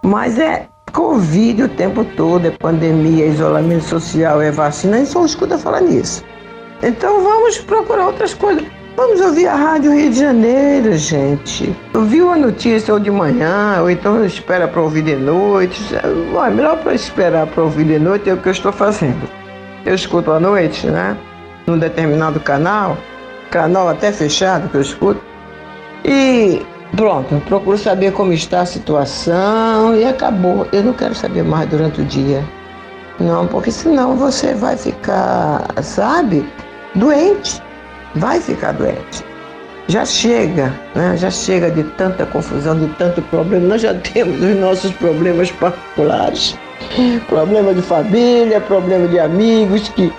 Mas 0.03 0.37
é 0.39 0.67
Covid 0.91 1.63
o 1.63 1.69
tempo 1.69 2.05
todo, 2.05 2.47
é 2.47 2.51
pandemia, 2.51 3.25
é 3.25 3.29
isolamento 3.29 3.83
social, 3.83 4.41
é 4.41 4.51
vacina, 4.51 4.95
a 4.95 4.99
gente 4.99 5.11
só 5.11 5.25
escuta 5.25 5.57
falar 5.57 5.81
nisso. 5.81 6.23
Então 6.81 7.21
vamos 7.23 7.57
procurar 7.59 8.07
outras 8.07 8.33
coisas. 8.33 8.63
Vamos 8.95 9.19
ouvir 9.19 9.45
a 9.47 9.55
Rádio 9.55 9.91
Rio 9.91 10.09
de 10.09 10.19
Janeiro, 10.19 10.95
gente. 10.95 11.75
Ouviu 11.93 12.31
a 12.31 12.37
notícia 12.37 12.93
ou 12.93 12.99
de 12.99 13.11
manhã, 13.11 13.79
ou 13.81 13.89
então 13.89 14.23
espera 14.23 14.69
para 14.69 14.81
ouvir 14.81 15.01
de 15.01 15.17
noite. 15.17 15.83
É 15.93 16.49
melhor 16.49 16.77
para 16.77 16.93
esperar 16.93 17.45
para 17.47 17.63
ouvir 17.63 17.83
de 17.83 17.99
noite 17.99 18.29
é 18.29 18.33
o 18.33 18.37
que 18.37 18.47
eu 18.47 18.53
estou 18.53 18.71
fazendo 18.71 19.44
eu 19.85 19.93
escuto 19.93 20.31
à 20.31 20.39
noite, 20.39 20.87
né? 20.87 21.15
Num 21.67 21.77
determinado 21.77 22.39
canal, 22.39 22.97
canal 23.51 23.87
até 23.87 24.11
fechado 24.11 24.67
que 24.69 24.75
eu 24.75 24.81
escuto. 24.81 25.21
E 26.03 26.61
pronto, 26.95 27.41
procuro 27.47 27.77
saber 27.77 28.11
como 28.11 28.33
está 28.33 28.61
a 28.61 28.65
situação 28.65 29.95
e 29.95 30.03
acabou. 30.03 30.67
Eu 30.71 30.83
não 30.83 30.93
quero 30.93 31.15
saber 31.15 31.43
mais 31.43 31.69
durante 31.69 32.01
o 32.01 32.05
dia. 32.05 32.43
Não, 33.19 33.47
porque 33.47 33.71
senão 33.71 34.17
você 34.17 34.53
vai 34.53 34.75
ficar, 34.75 35.65
sabe, 35.81 36.45
doente. 36.95 37.61
Vai 38.15 38.39
ficar 38.39 38.71
doente. 38.73 39.23
Já 39.87 40.03
chega, 40.03 40.73
né? 40.95 41.15
Já 41.15 41.29
chega 41.29 41.69
de 41.69 41.83
tanta 41.83 42.25
confusão, 42.25 42.77
de 42.77 42.87
tanto 42.95 43.21
problema. 43.23 43.67
Nós 43.67 43.81
já 43.81 43.93
temos 43.93 44.41
os 44.41 44.55
nossos 44.55 44.91
problemas 44.93 45.51
particulares 45.51 46.57
problema 47.27 47.73
de 47.73 47.81
família, 47.81 48.61
problema 48.61 49.07
de 49.07 49.19
amigos, 49.19 49.89
que 49.89 50.11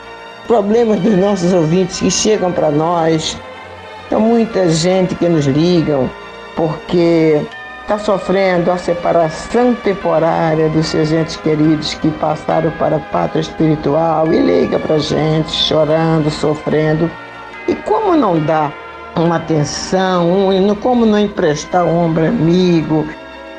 problemas 0.47 1.01
dos 1.01 1.17
nossos 1.17 1.53
ouvintes 1.53 2.01
que 2.01 2.11
chegam 2.11 2.53
para 2.53 2.71
nós. 2.71 3.37
Então 4.07 4.21
muita 4.21 4.69
gente 4.69 5.15
que 5.15 5.29
nos 5.29 5.47
ligam 5.47 6.09
porque 6.55 7.41
está 7.83 7.99
sofrendo 7.99 8.71
a 8.71 8.79
separação 8.79 9.75
temporária 9.75 10.69
dos 10.69 10.87
seus 10.87 11.13
entes 11.13 11.37
queridos 11.37 11.95
que 11.95 12.11
passaram 12.13 12.71
para 12.73 12.97
a 12.97 13.01
pátria 13.01 13.41
espiritual 13.41 14.33
e 14.33 14.41
liga 14.41 14.79
para 14.79 14.99
gente 14.99 15.53
chorando, 15.53 16.31
sofrendo. 16.31 17.11
E 17.69 17.75
como 17.75 18.17
não 18.17 18.39
dá 18.39 18.73
uma 19.17 19.37
atenção, 19.37 20.49
como 20.81 21.07
não 21.07 21.19
emprestar 21.19 21.85
um 21.85 22.07
ombro 22.07 22.27
amigo, 22.27 23.07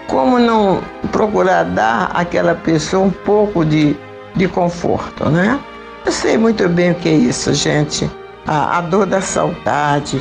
como 0.08 0.40
não 0.40 0.82
procurar 1.12 1.64
dar 1.64 2.12
àquela 2.14 2.56
pessoa 2.56 3.06
um 3.06 3.12
pouco 3.12 3.64
de, 3.64 3.96
de 4.36 4.48
conforto, 4.48 5.30
né? 5.30 5.60
Eu 6.06 6.12
sei 6.12 6.38
muito 6.38 6.68
bem 6.70 6.92
o 6.92 6.96
que 6.96 7.10
é 7.10 7.14
isso, 7.14 7.54
gente. 7.54 8.10
A, 8.46 8.78
a 8.78 8.82
dor 8.82 9.06
da 9.06 9.20
saudade, 9.22 10.20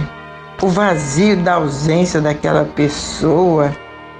o 0.60 0.68
vazio 0.68 1.36
da 1.36 1.54
ausência 1.54 2.20
daquela 2.20 2.64
pessoa, 2.64 3.72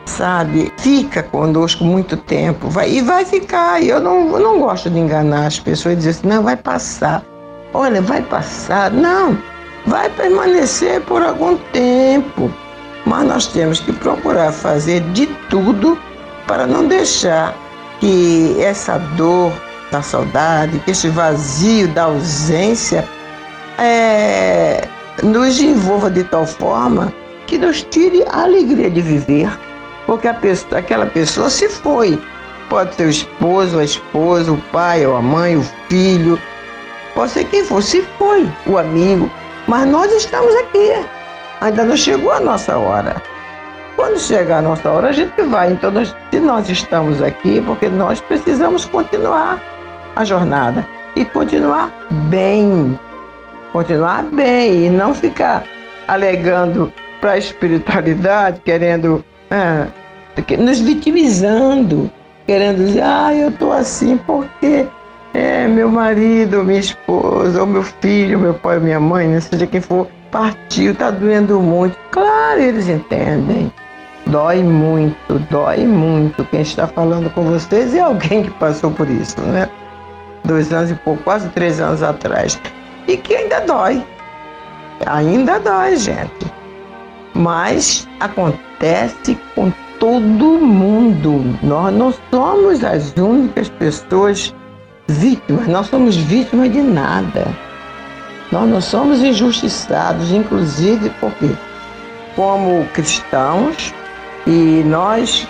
sabe? 0.04 0.72
Fica 0.78 1.22
conosco 1.22 1.84
muito 1.84 2.16
tempo 2.16 2.68
vai, 2.68 2.90
e 2.90 3.02
vai 3.02 3.24
ficar. 3.24 3.82
Eu 3.82 4.00
não, 4.00 4.32
eu 4.32 4.40
não 4.40 4.60
gosto 4.60 4.88
de 4.88 4.98
enganar 4.98 5.46
as 5.46 5.58
pessoas 5.58 5.94
e 5.94 5.96
dizer 5.96 6.10
assim, 6.10 6.28
não, 6.28 6.42
vai 6.42 6.56
passar. 6.56 7.22
Olha, 7.74 8.00
vai 8.00 8.22
passar. 8.22 8.90
Não, 8.90 9.36
vai 9.86 10.08
permanecer 10.10 11.00
por 11.02 11.22
algum 11.22 11.56
tempo 11.72 12.50
mas 13.06 13.24
nós 13.24 13.46
temos 13.46 13.78
que 13.80 13.92
procurar 13.92 14.52
fazer 14.52 15.00
de 15.12 15.26
tudo 15.48 15.96
para 16.46 16.66
não 16.66 16.86
deixar 16.86 17.54
que 18.00 18.56
essa 18.60 18.98
dor 19.16 19.52
da 19.90 20.02
saudade, 20.02 20.80
que 20.80 20.90
esse 20.90 21.08
vazio 21.08 21.88
da 21.88 22.04
ausência 22.04 23.08
é, 23.78 24.86
nos 25.22 25.60
envolva 25.60 26.10
de 26.10 26.24
tal 26.24 26.44
forma 26.44 27.12
que 27.46 27.56
nos 27.56 27.82
tire 27.84 28.24
a 28.28 28.42
alegria 28.42 28.90
de 28.90 29.00
viver, 29.00 29.48
porque 30.04 30.30
pessoa, 30.34 30.80
aquela 30.80 31.06
pessoa 31.06 31.48
se 31.48 31.68
foi. 31.68 32.20
Pode 32.68 32.96
ser 32.96 33.06
o 33.06 33.10
esposo, 33.10 33.78
a 33.78 33.84
esposa, 33.84 34.50
o 34.50 34.60
pai 34.72 35.06
ou 35.06 35.16
a 35.16 35.22
mãe, 35.22 35.56
o 35.56 35.64
filho, 35.88 36.36
pode 37.14 37.30
ser 37.30 37.44
quem 37.44 37.64
for, 37.64 37.80
se 37.80 38.02
foi 38.18 38.50
o 38.66 38.76
amigo, 38.76 39.30
mas 39.68 39.88
nós 39.88 40.12
estamos 40.12 40.52
aqui. 40.56 41.15
Ainda 41.60 41.84
não 41.84 41.96
chegou 41.96 42.32
a 42.32 42.40
nossa 42.40 42.76
hora. 42.78 43.16
Quando 43.96 44.18
chegar 44.18 44.58
a 44.58 44.62
nossa 44.62 44.90
hora, 44.90 45.08
a 45.08 45.12
gente 45.12 45.40
vai. 45.42 45.72
Então, 45.72 45.90
nós, 45.90 46.14
se 46.30 46.38
nós 46.38 46.68
estamos 46.68 47.22
aqui, 47.22 47.62
porque 47.62 47.88
nós 47.88 48.20
precisamos 48.20 48.84
continuar 48.84 49.60
a 50.14 50.24
jornada 50.24 50.86
e 51.16 51.24
continuar 51.24 51.90
bem. 52.28 52.98
Continuar 53.72 54.22
bem 54.24 54.86
e 54.86 54.90
não 54.90 55.14
ficar 55.14 55.64
alegando 56.06 56.92
para 57.20 57.32
a 57.32 57.38
espiritualidade, 57.38 58.60
querendo, 58.64 59.24
é, 59.50 59.86
nos 60.56 60.80
vitimizando, 60.80 62.10
querendo 62.46 62.84
dizer, 62.84 63.02
ah, 63.02 63.34
eu 63.34 63.48
estou 63.48 63.72
assim 63.72 64.16
porque 64.18 64.86
é, 65.34 65.66
meu 65.66 65.90
marido, 65.90 66.64
minha 66.64 66.80
esposa, 66.80 67.60
ou 67.60 67.66
meu 67.66 67.82
filho, 67.82 68.38
meu 68.38 68.54
pai, 68.54 68.78
minha 68.78 69.00
mãe, 69.00 69.28
né, 69.28 69.40
seja 69.40 69.66
quem 69.66 69.80
for, 69.80 70.08
partiu, 70.36 70.92
está 70.92 71.10
doendo 71.10 71.58
muito. 71.58 71.96
Claro, 72.10 72.60
eles 72.60 72.88
entendem. 72.88 73.72
Dói 74.26 74.62
muito, 74.62 75.38
dói 75.50 75.86
muito. 75.86 76.44
Quem 76.46 76.60
está 76.60 76.86
falando 76.86 77.30
com 77.30 77.44
vocês 77.44 77.94
é 77.94 78.00
alguém 78.00 78.42
que 78.42 78.50
passou 78.50 78.90
por 78.90 79.08
isso, 79.08 79.40
né? 79.40 79.68
Dois 80.44 80.72
anos 80.72 80.90
e 80.90 80.94
pouco, 80.94 81.22
quase 81.22 81.48
três 81.50 81.80
anos 81.80 82.02
atrás. 82.02 82.60
E 83.08 83.16
que 83.16 83.34
ainda 83.34 83.60
dói. 83.60 84.04
Ainda 85.06 85.58
dói, 85.58 85.96
gente. 85.96 86.52
Mas 87.34 88.06
acontece 88.20 89.38
com 89.54 89.72
todo 89.98 90.58
mundo. 90.58 91.56
Nós 91.62 91.94
não 91.94 92.12
somos 92.30 92.84
as 92.84 93.14
únicas 93.16 93.70
pessoas 93.70 94.54
vítimas, 95.08 95.66
nós 95.68 95.86
somos 95.86 96.16
vítimas 96.16 96.70
de 96.72 96.82
nada. 96.82 97.46
Nós 98.52 98.68
não 98.68 98.80
somos 98.80 99.22
injustiçados, 99.22 100.30
inclusive 100.30 101.10
porque, 101.20 101.50
como 102.34 102.86
cristãos, 102.92 103.92
e 104.46 104.82
nós 104.86 105.46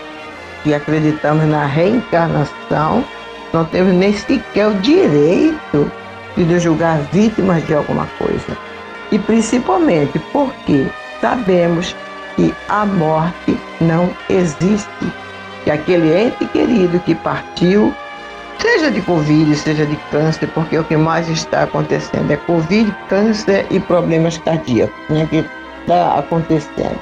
que 0.62 0.74
acreditamos 0.74 1.44
na 1.46 1.66
reencarnação, 1.66 3.04
não 3.52 3.64
temos 3.64 3.94
nem 3.94 4.12
sequer 4.12 4.68
o 4.68 4.74
direito 4.74 5.90
de 6.36 6.44
nos 6.44 6.62
julgar 6.62 6.98
vítimas 7.12 7.64
de 7.66 7.74
alguma 7.74 8.06
coisa. 8.18 8.56
E 9.12 9.18
principalmente 9.18 10.18
porque 10.32 10.86
sabemos 11.20 11.94
que 12.34 12.54
a 12.68 12.84
morte 12.84 13.58
não 13.80 14.10
existe. 14.28 14.88
Que 15.64 15.70
aquele 15.70 16.26
ente 16.26 16.44
querido 16.46 16.98
que 17.00 17.14
partiu, 17.14 17.94
seja 18.58 18.90
de 18.90 19.00
Covid, 19.02 19.54
seja 19.54 19.86
de 19.86 19.96
câncer, 20.10 20.48
porque 20.48 20.78
o 20.78 20.84
que 20.84 20.96
mais 20.96 21.28
está 21.28 21.62
acontecendo 21.62 22.30
é 22.30 22.36
Covid, 22.36 22.94
câncer 23.08 23.66
e 23.70 23.80
problemas 23.80 24.38
cardíacos, 24.38 24.94
né, 25.08 25.26
que 25.30 25.44
está 25.82 26.18
acontecendo. 26.18 26.98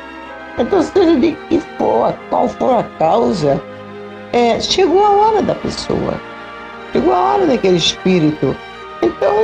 Então, 0.58 0.82
seja 0.82 1.16
de 1.16 1.32
que 1.32 1.60
for, 1.78 2.14
qual 2.30 2.48
for 2.48 2.78
a 2.78 2.82
causa, 2.98 3.60
é, 4.32 4.60
chegou 4.60 5.04
a 5.04 5.10
hora 5.10 5.42
da 5.42 5.54
pessoa, 5.54 6.14
chegou 6.92 7.12
a 7.12 7.34
hora 7.34 7.46
daquele 7.46 7.76
espírito. 7.76 8.56
Então, 9.02 9.34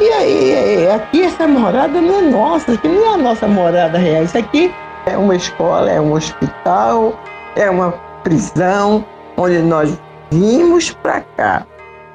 e 0.00 0.08
aí, 0.08 0.90
aqui 0.90 1.22
essa 1.22 1.46
morada 1.46 2.00
não 2.00 2.18
é 2.18 2.22
nossa, 2.22 2.72
aqui 2.72 2.88
não 2.88 3.12
é 3.12 3.14
a 3.14 3.16
nossa 3.16 3.46
morada 3.46 3.98
real, 3.98 4.24
isso 4.24 4.38
aqui 4.38 4.74
é 5.06 5.16
uma 5.16 5.36
escola, 5.36 5.90
é 5.90 6.00
um 6.00 6.12
hospital, 6.12 7.18
é 7.56 7.70
uma 7.70 7.92
prisão, 8.22 9.04
onde 9.36 9.58
nós 9.58 10.00
vimos 10.30 10.90
para 10.90 11.20
cá 11.36 11.66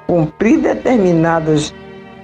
cumprir 0.09 0.59
determinados 0.59 1.73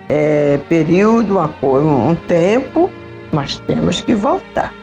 é, 0.10 0.60
período, 0.68 1.38
um, 1.38 2.10
um 2.10 2.16
tempo, 2.16 2.90
mas 3.32 3.60
temos 3.60 4.02
que 4.02 4.16
voltar. 4.16 4.74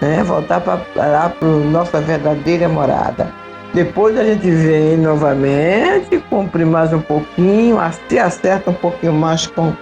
Né? 0.00 0.22
Voltar 0.22 0.60
para 0.60 1.32
nossa 1.70 2.00
verdadeira 2.00 2.68
morada. 2.68 3.32
Depois 3.72 4.18
a 4.18 4.24
gente 4.24 4.50
vem 4.50 4.98
novamente, 4.98 6.18
cumpre 6.28 6.64
mais 6.64 6.92
um 6.92 7.00
pouquinho, 7.00 7.78
se 8.08 8.18
acerta 8.18 8.70
um 8.70 8.74
pouquinho 8.74 9.14
mais 9.14 9.46
com, 9.46 9.72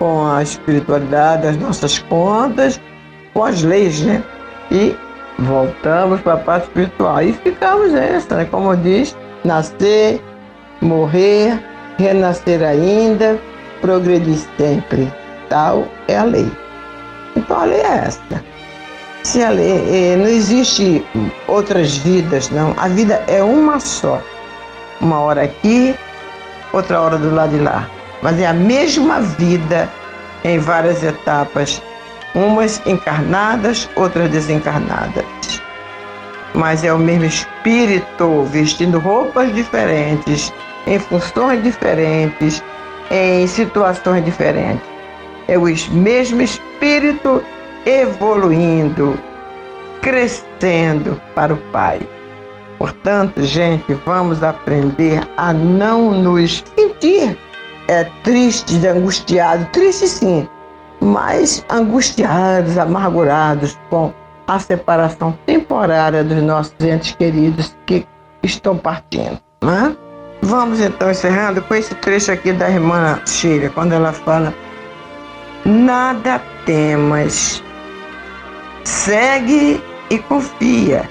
com 0.00 0.26
a 0.26 0.42
espiritualidade, 0.42 1.46
as 1.46 1.56
nossas 1.56 2.00
contas, 2.00 2.80
com 3.32 3.44
as 3.44 3.62
leis, 3.62 4.00
né? 4.00 4.20
e 4.72 4.96
voltamos 5.38 6.20
para 6.22 6.34
a 6.34 6.38
parte 6.38 6.64
espiritual. 6.64 7.22
E 7.22 7.32
ficamos 7.32 7.92
nessa, 7.92 8.36
né? 8.36 8.44
como 8.46 8.76
diz, 8.76 9.16
nascer, 9.44 10.22
morrer, 10.80 11.58
renascer 11.98 12.62
ainda, 12.62 13.38
progredir 13.80 14.38
sempre. 14.56 15.12
Tal 15.48 15.86
é 16.08 16.16
a 16.18 16.24
lei. 16.24 16.50
Então 17.36 17.60
a 17.60 17.64
lei 17.64 17.80
é 17.80 18.04
essa. 18.06 18.44
Se 19.22 19.42
a 19.42 19.50
lei, 19.50 20.12
eh, 20.12 20.16
não 20.16 20.26
existe 20.26 21.04
outras 21.46 21.96
vidas, 21.98 22.48
não. 22.50 22.74
A 22.78 22.88
vida 22.88 23.22
é 23.26 23.42
uma 23.42 23.78
só. 23.78 24.20
Uma 25.00 25.20
hora 25.20 25.42
aqui, 25.42 25.94
outra 26.72 27.00
hora 27.00 27.18
do 27.18 27.34
lado 27.34 27.50
de 27.50 27.62
lá. 27.62 27.88
Mas 28.22 28.38
é 28.38 28.46
a 28.46 28.52
mesma 28.52 29.20
vida 29.20 29.88
em 30.44 30.58
várias 30.58 31.02
etapas 31.02 31.82
umas 32.34 32.80
encarnadas, 32.86 33.88
outras 33.96 34.30
desencarnadas. 34.30 35.59
Mas 36.54 36.82
é 36.84 36.92
o 36.92 36.98
mesmo 36.98 37.24
espírito 37.24 38.42
vestindo 38.44 38.98
roupas 38.98 39.54
diferentes, 39.54 40.52
em 40.86 40.98
funções 40.98 41.62
diferentes, 41.62 42.62
em 43.10 43.46
situações 43.46 44.24
diferentes. 44.24 44.82
É 45.48 45.56
o 45.56 45.64
mesmo 45.92 46.42
espírito 46.42 47.42
evoluindo, 47.86 49.18
crescendo 50.02 51.20
para 51.34 51.54
o 51.54 51.56
Pai. 51.72 52.00
Portanto, 52.78 53.42
gente, 53.42 53.92
vamos 54.06 54.42
aprender 54.42 55.20
a 55.36 55.52
não 55.52 56.12
nos 56.12 56.64
sentir 56.76 57.38
é, 57.88 58.04
tristes, 58.22 58.84
angustiados, 58.84 59.66
triste 59.72 60.06
sim, 60.08 60.48
mas 61.00 61.64
angustiados, 61.68 62.78
amargurados 62.78 63.78
com 63.90 64.14
a 64.54 64.58
separação 64.58 65.38
temporária 65.46 66.24
dos 66.24 66.42
nossos 66.42 66.74
entes 66.80 67.14
queridos 67.14 67.76
que 67.86 68.06
estão 68.42 68.76
partindo. 68.76 69.38
Né? 69.62 69.96
Vamos 70.42 70.80
então 70.80 71.10
encerrando 71.10 71.62
com 71.62 71.74
esse 71.74 71.94
trecho 71.96 72.32
aqui 72.32 72.52
da 72.52 72.68
irmã 72.68 73.20
Sheila, 73.26 73.68
quando 73.70 73.92
ela 73.92 74.12
fala: 74.12 74.54
Nada 75.64 76.40
temas, 76.66 77.62
segue 78.84 79.82
e 80.10 80.18
confia, 80.18 81.08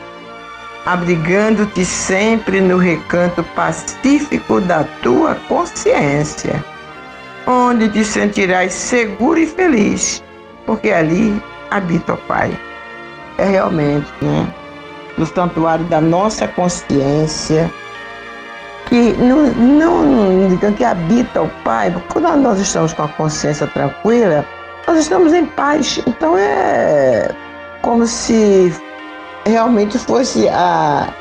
abrigando-te 0.85 1.85
sempre 1.85 2.59
no 2.59 2.77
recanto 2.77 3.43
pacífico 3.55 4.59
da 4.61 4.83
tua 5.01 5.35
consciência 5.47 6.63
onde 7.49 7.89
te 7.89 8.05
sentirás 8.05 8.73
seguro 8.73 9.39
e 9.39 9.47
feliz, 9.47 10.23
porque 10.67 10.91
ali 10.91 11.41
habita 11.71 12.13
o 12.13 12.17
Pai. 12.17 12.68
É 13.39 13.45
realmente, 13.45 14.11
né? 14.21 14.47
No 15.17 15.25
santuário 15.25 15.85
da 15.85 16.01
nossa 16.01 16.47
consciência, 16.47 17.71
que 18.87 19.13
não, 19.13 19.47
não 19.47 20.57
que 20.75 20.83
habita 20.83 21.41
o 21.41 21.49
Pai, 21.63 21.91
porque 21.91 22.07
quando 22.13 22.35
nós 22.37 22.59
estamos 22.59 22.91
com 22.93 23.03
a 23.03 23.07
consciência 23.07 23.67
tranquila, 23.67 24.45
nós 24.87 24.97
estamos 24.97 25.33
em 25.33 25.45
paz. 25.45 26.01
Então 26.07 26.37
é 26.37 27.29
como 27.81 28.05
se 28.05 28.73
realmente 29.45 29.97
fosse 29.97 30.49
a, 30.49 31.13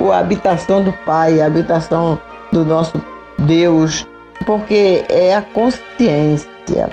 a 0.00 0.18
habitação 0.18 0.84
do 0.84 0.92
Pai, 1.04 1.40
a 1.40 1.46
habitação 1.46 2.20
do 2.52 2.64
nosso 2.64 3.02
Deus, 3.38 4.06
porque 4.46 5.04
é 5.08 5.34
a 5.34 5.42
consciência. 5.42 6.90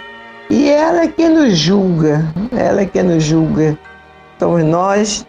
E 0.49 0.69
ela 0.69 1.01
é 1.03 1.07
que 1.07 1.29
nos 1.29 1.57
julga, 1.57 2.25
ela 2.51 2.81
é 2.81 2.85
que 2.85 3.01
nos 3.03 3.23
julga. 3.23 3.77
Somos 4.41 4.63
nós, 4.63 5.27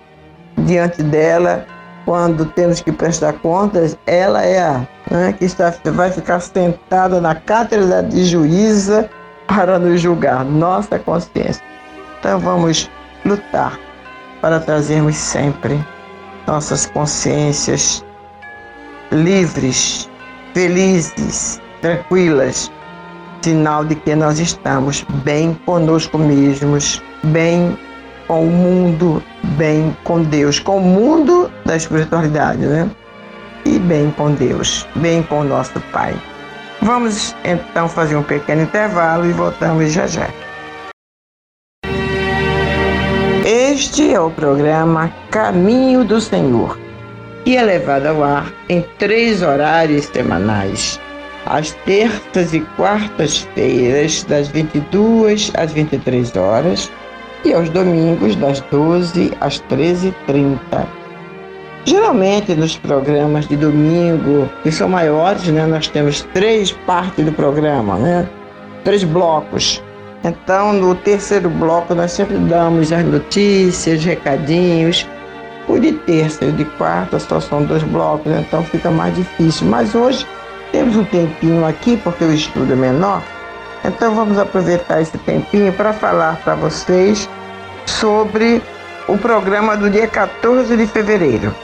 diante 0.64 1.02
dela, 1.02 1.66
quando 2.06 2.46
temos 2.46 2.80
que 2.80 2.90
prestar 2.90 3.34
contas, 3.34 3.94
ela 4.06 4.42
é 4.42 4.58
a 4.58 4.88
né, 5.10 5.34
que 5.34 5.44
está, 5.44 5.70
vai 5.92 6.10
ficar 6.10 6.40
sentada 6.40 7.20
na 7.20 7.34
cátedra 7.34 8.02
de 8.02 8.24
juíza 8.24 9.10
para 9.46 9.78
nos 9.78 10.00
julgar, 10.00 10.46
nossa 10.46 10.98
consciência. 10.98 11.62
Então 12.18 12.38
vamos 12.38 12.90
lutar 13.22 13.78
para 14.40 14.58
trazermos 14.58 15.14
sempre 15.14 15.78
nossas 16.46 16.86
consciências 16.86 18.02
livres, 19.10 20.08
felizes, 20.54 21.60
tranquilas, 21.82 22.72
sinal 23.42 23.84
de 23.84 23.94
que 23.94 24.14
nós 24.14 24.38
estamos 24.38 25.04
bem 25.22 25.52
conosco 25.66 26.16
mesmos, 26.16 27.02
bem 27.24 27.76
com 28.32 28.46
o 28.46 28.50
mundo, 28.50 29.22
bem 29.58 29.94
com 30.04 30.22
Deus, 30.22 30.58
com 30.58 30.78
o 30.78 30.80
mundo 30.80 31.52
da 31.66 31.76
espiritualidade, 31.76 32.64
né? 32.64 32.90
E 33.66 33.78
bem 33.78 34.10
com 34.12 34.32
Deus, 34.32 34.88
bem 34.94 35.22
com 35.22 35.40
o 35.40 35.44
nosso 35.44 35.78
Pai. 35.92 36.14
Vamos 36.80 37.36
então 37.44 37.86
fazer 37.90 38.16
um 38.16 38.22
pequeno 38.22 38.62
intervalo 38.62 39.26
e 39.26 39.32
voltamos 39.32 39.92
já 39.92 40.06
já. 40.06 40.30
Este 43.44 44.14
é 44.14 44.18
o 44.18 44.30
programa 44.30 45.12
Caminho 45.30 46.02
do 46.02 46.18
Senhor, 46.18 46.78
que 47.44 47.54
é 47.54 47.62
levado 47.62 48.06
ao 48.06 48.24
ar 48.24 48.50
em 48.66 48.80
três 48.98 49.42
horários 49.42 50.06
semanais 50.06 50.98
às 51.44 51.72
terças 51.84 52.54
e 52.54 52.60
quartas-feiras, 52.76 54.24
das 54.24 54.48
22 54.48 55.52
às 55.54 55.70
23 55.72 56.34
horas, 56.36 56.90
e 57.44 57.52
aos 57.52 57.68
domingos, 57.68 58.36
das 58.36 58.60
12 58.60 59.32
às 59.40 59.60
13h30. 59.62 60.86
Geralmente, 61.84 62.54
nos 62.54 62.76
programas 62.76 63.48
de 63.48 63.56
domingo, 63.56 64.48
que 64.62 64.70
são 64.70 64.88
maiores, 64.88 65.46
né, 65.48 65.66
nós 65.66 65.88
temos 65.88 66.22
três 66.32 66.70
partes 66.70 67.24
do 67.24 67.32
programa, 67.32 67.96
né, 67.96 68.28
três 68.84 69.02
blocos. 69.02 69.82
Então, 70.24 70.72
no 70.72 70.94
terceiro 70.94 71.50
bloco, 71.50 71.94
nós 71.94 72.12
sempre 72.12 72.36
damos 72.38 72.92
as 72.92 73.04
notícias, 73.04 74.04
recadinhos. 74.04 75.06
O 75.68 75.78
de 75.78 75.92
terça 75.92 76.44
e 76.44 76.48
o 76.48 76.52
de 76.52 76.64
quarta 76.64 77.18
só 77.18 77.40
são 77.40 77.64
dois 77.64 77.82
blocos, 77.82 78.30
então 78.30 78.62
fica 78.62 78.90
mais 78.90 79.14
difícil. 79.16 79.66
Mas 79.66 79.94
hoje 79.94 80.24
temos 80.70 80.96
um 80.96 81.04
tempinho 81.04 81.66
aqui, 81.66 81.96
porque 81.96 82.24
o 82.24 82.32
estudo 82.32 82.72
é 82.72 82.76
menor, 82.76 83.22
então 83.84 84.14
vamos 84.14 84.38
aproveitar 84.38 85.00
esse 85.00 85.16
tempinho 85.18 85.72
para 85.72 85.92
falar 85.92 86.36
para 86.44 86.54
vocês 86.54 87.28
sobre 87.86 88.62
o 89.08 89.18
programa 89.18 89.76
do 89.76 89.90
dia 89.90 90.06
14 90.06 90.76
de 90.76 90.86
fevereiro. 90.86 91.54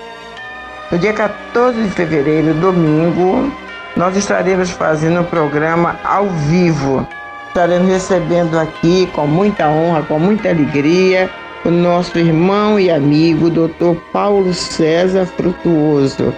No 0.91 0.99
dia 0.99 1.13
14 1.13 1.81
de 1.83 1.91
fevereiro, 1.91 2.55
domingo, 2.55 3.53
nós 3.97 4.17
estaremos 4.17 4.71
fazendo 4.71 5.21
um 5.21 5.25
programa 5.25 5.99
ao 6.03 6.27
vivo. 6.27 7.07
Estaremos 7.49 7.89
recebendo 7.89 8.59
aqui 8.59 9.09
com 9.15 9.27
muita 9.27 9.69
honra, 9.69 10.03
com 10.03 10.19
muita 10.19 10.49
alegria, 10.49 11.31
o 11.65 11.71
nosso 11.71 12.19
irmão 12.19 12.81
e 12.81 12.91
amigo, 12.91 13.51
Dr. 13.51 13.97
Paulo 14.13 14.53
César 14.53 15.27
Frutuoso 15.27 16.35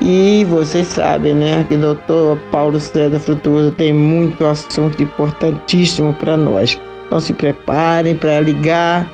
e 0.00 0.44
vocês 0.44 0.88
sabem, 0.88 1.34
né, 1.34 1.64
que 1.68 1.74
o 1.74 1.78
doutor 1.78 2.38
Paulo 2.50 2.78
César 2.80 3.18
Frutuoso 3.18 3.70
tem 3.72 3.92
muito 3.92 4.44
assunto 4.44 5.02
importantíssimo 5.02 6.12
para 6.14 6.36
nós. 6.36 6.80
Então 7.06 7.20
se 7.20 7.32
preparem 7.32 8.16
para 8.16 8.40
ligar, 8.40 9.08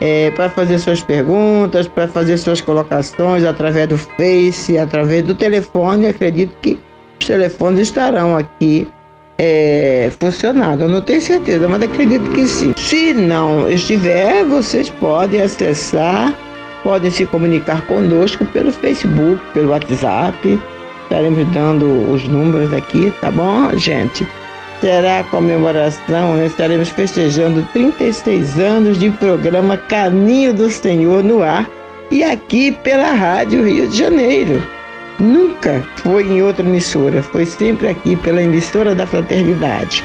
é, 0.00 0.30
para 0.32 0.50
fazer 0.50 0.78
suas 0.78 1.02
perguntas, 1.02 1.88
para 1.88 2.06
fazer 2.08 2.36
suas 2.36 2.60
colocações 2.60 3.44
através 3.44 3.88
do 3.88 3.98
Face, 3.98 4.76
através 4.78 5.22
do 5.22 5.34
telefone. 5.34 6.06
Acredito 6.06 6.54
que 6.60 6.78
os 7.20 7.26
telefones 7.26 7.80
estarão 7.80 8.36
aqui 8.36 8.86
é, 9.38 10.10
funcionando. 10.20 10.82
Eu 10.82 10.88
não 10.88 11.00
tenho 11.00 11.20
certeza, 11.20 11.66
mas 11.68 11.82
acredito 11.82 12.30
que 12.30 12.46
sim. 12.46 12.74
Se 12.76 13.14
não 13.14 13.68
estiver, 13.70 14.44
vocês 14.44 14.90
podem 14.90 15.40
acessar 15.40 16.34
podem 16.84 17.10
se 17.10 17.26
comunicar 17.26 17.84
conosco 17.86 18.44
pelo 18.44 18.70
Facebook, 18.70 19.40
pelo 19.52 19.70
WhatsApp. 19.70 20.60
Estaremos 21.02 21.48
dando 21.48 22.12
os 22.12 22.28
números 22.28 22.72
aqui, 22.72 23.12
tá 23.20 23.30
bom, 23.30 23.76
gente? 23.76 24.26
Será 24.80 25.20
a 25.20 25.24
comemoração, 25.24 26.34
né? 26.34 26.46
estaremos 26.46 26.90
festejando 26.90 27.66
36 27.72 28.58
anos 28.58 28.98
de 28.98 29.10
programa 29.10 29.78
Caminho 29.78 30.52
do 30.52 30.70
Senhor 30.70 31.24
no 31.24 31.42
ar 31.42 31.68
e 32.10 32.22
aqui 32.22 32.70
pela 32.70 33.12
Rádio 33.12 33.64
Rio 33.64 33.88
de 33.88 33.96
Janeiro. 33.96 34.62
Nunca 35.18 35.82
foi 35.96 36.24
em 36.24 36.42
outra 36.42 36.66
emissora, 36.66 37.22
foi 37.22 37.46
sempre 37.46 37.88
aqui 37.88 38.14
pela 38.16 38.42
emissora 38.42 38.94
da 38.94 39.06
Fraternidade. 39.06 40.04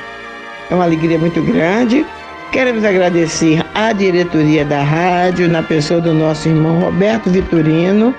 É 0.69 0.75
uma 0.75 0.85
alegria 0.85 1.17
muito 1.17 1.41
grande 1.41 2.05
Queremos 2.51 2.83
agradecer 2.83 3.63
à 3.75 3.93
diretoria 3.93 4.65
da 4.65 4.81
rádio, 4.81 5.47
na 5.47 5.61
pessoa 5.61 6.01
do 6.01 6.15
nosso 6.15 6.49
irmão 6.49 6.79
Roberto 6.79 7.29
Vitorino, 7.29 8.13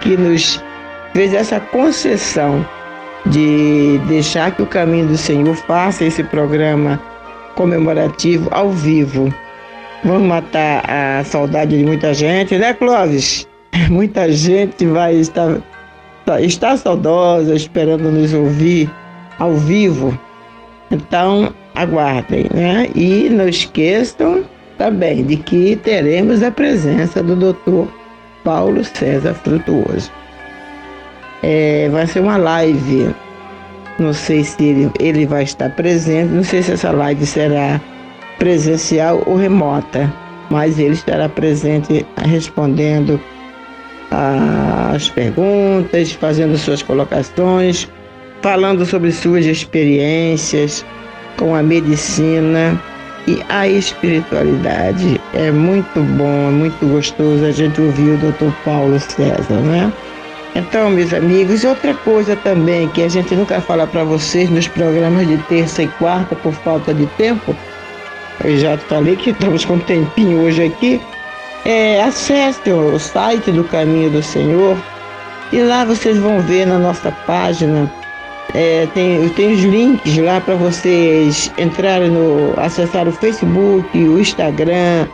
que 0.00 0.16
nos 0.16 0.62
fez 1.12 1.34
essa 1.34 1.58
concessão 1.58 2.64
de 3.26 3.98
deixar 4.06 4.52
que 4.52 4.62
o 4.62 4.66
caminho 4.66 5.08
do 5.08 5.16
Senhor 5.16 5.54
faça 5.56 6.04
esse 6.04 6.22
programa 6.22 7.00
comemorativo 7.56 8.48
ao 8.52 8.70
vivo. 8.70 9.34
Vamos 10.04 10.28
matar 10.28 10.88
a 10.88 11.24
saudade 11.24 11.76
de 11.76 11.84
muita 11.84 12.14
gente, 12.14 12.56
né, 12.56 12.74
Clóvis? 12.74 13.48
Muita 13.90 14.30
gente 14.30 14.86
vai 14.86 15.14
estar, 15.16 15.58
estar 16.40 16.76
saudosa, 16.76 17.54
esperando 17.54 18.12
nos 18.12 18.32
ouvir 18.32 18.88
ao 19.38 19.54
vivo. 19.54 20.16
Então, 20.90 21.52
aguardem, 21.74 22.46
né? 22.52 22.88
E 22.94 23.28
não 23.30 23.48
esqueçam 23.48 24.44
também 24.78 25.24
de 25.24 25.36
que 25.36 25.76
teremos 25.76 26.42
a 26.42 26.50
presença 26.50 27.22
do 27.22 27.36
Dr. 27.36 27.90
Paulo 28.44 28.84
César 28.84 29.34
Frutuoso. 29.34 30.10
É, 31.42 31.88
vai 31.90 32.06
ser 32.06 32.20
uma 32.20 32.36
live, 32.36 33.14
não 33.98 34.12
sei 34.12 34.44
se 34.44 34.62
ele, 34.62 34.90
ele 35.00 35.26
vai 35.26 35.42
estar 35.42 35.70
presente, 35.70 36.32
não 36.32 36.44
sei 36.44 36.62
se 36.62 36.72
essa 36.72 36.92
live 36.92 37.24
será 37.26 37.80
presencial 38.38 39.22
ou 39.26 39.36
remota, 39.36 40.12
mas 40.50 40.78
ele 40.78 40.94
estará 40.94 41.28
presente 41.28 42.06
respondendo 42.28 43.20
as 44.10 45.08
perguntas, 45.08 46.12
fazendo 46.12 46.56
suas 46.58 46.82
colocações, 46.82 47.88
falando 48.42 48.84
sobre 48.84 49.10
suas 49.10 49.46
experiências 49.46 50.84
com 51.36 51.54
a 51.54 51.62
medicina 51.62 52.80
e 53.26 53.42
a 53.48 53.68
espiritualidade. 53.68 55.20
É 55.34 55.50
muito 55.50 56.00
bom, 56.00 56.48
é 56.48 56.50
muito 56.50 56.86
gostoso 56.86 57.44
a 57.44 57.50
gente 57.50 57.80
ouvir 57.80 58.10
o 58.10 58.18
Dr. 58.18 58.52
Paulo 58.64 58.98
César, 58.98 59.60
né? 59.60 59.92
Então, 60.54 60.90
meus 60.90 61.14
amigos, 61.14 61.64
outra 61.64 61.94
coisa 61.94 62.36
também 62.36 62.88
que 62.88 63.02
a 63.02 63.08
gente 63.08 63.34
nunca 63.34 63.60
fala 63.60 63.86
para 63.86 64.04
vocês 64.04 64.50
nos 64.50 64.68
programas 64.68 65.26
de 65.26 65.38
terça 65.44 65.82
e 65.82 65.88
quarta 65.88 66.36
por 66.36 66.52
falta 66.52 66.92
de 66.92 67.06
tempo, 67.16 67.56
eu 68.44 68.58
já 68.58 68.76
falei 68.76 69.16
que 69.16 69.30
estamos 69.30 69.64
com 69.64 69.74
um 69.74 69.78
tempinho 69.78 70.42
hoje 70.42 70.64
aqui, 70.64 71.00
é, 71.64 72.02
acesse 72.02 72.70
o 72.70 72.98
site 72.98 73.50
do 73.50 73.64
Caminho 73.64 74.10
do 74.10 74.22
Senhor 74.22 74.76
e 75.52 75.62
lá 75.62 75.84
vocês 75.84 76.18
vão 76.18 76.40
ver 76.40 76.66
na 76.66 76.76
nossa 76.76 77.10
página 77.26 77.90
é, 78.54 78.86
tem, 78.92 79.28
tem 79.30 79.54
os 79.54 79.60
links 79.62 80.18
lá 80.18 80.40
para 80.40 80.54
vocês 80.54 81.50
entrarem 81.56 82.10
no. 82.10 82.52
acessar 82.58 83.08
o 83.08 83.12
Facebook, 83.12 83.96
o 83.96 84.20
Instagram, 84.20 85.06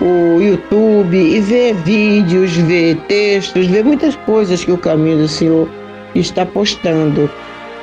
o 0.00 0.40
YouTube 0.40 1.16
e 1.16 1.40
ver 1.40 1.74
vídeos, 1.74 2.56
ver 2.56 2.96
textos, 3.08 3.66
ver 3.66 3.84
muitas 3.84 4.16
coisas 4.16 4.64
que 4.64 4.72
o 4.72 4.78
Caminho 4.78 5.18
do 5.18 5.28
Senhor 5.28 5.68
está 6.14 6.46
postando. 6.46 7.30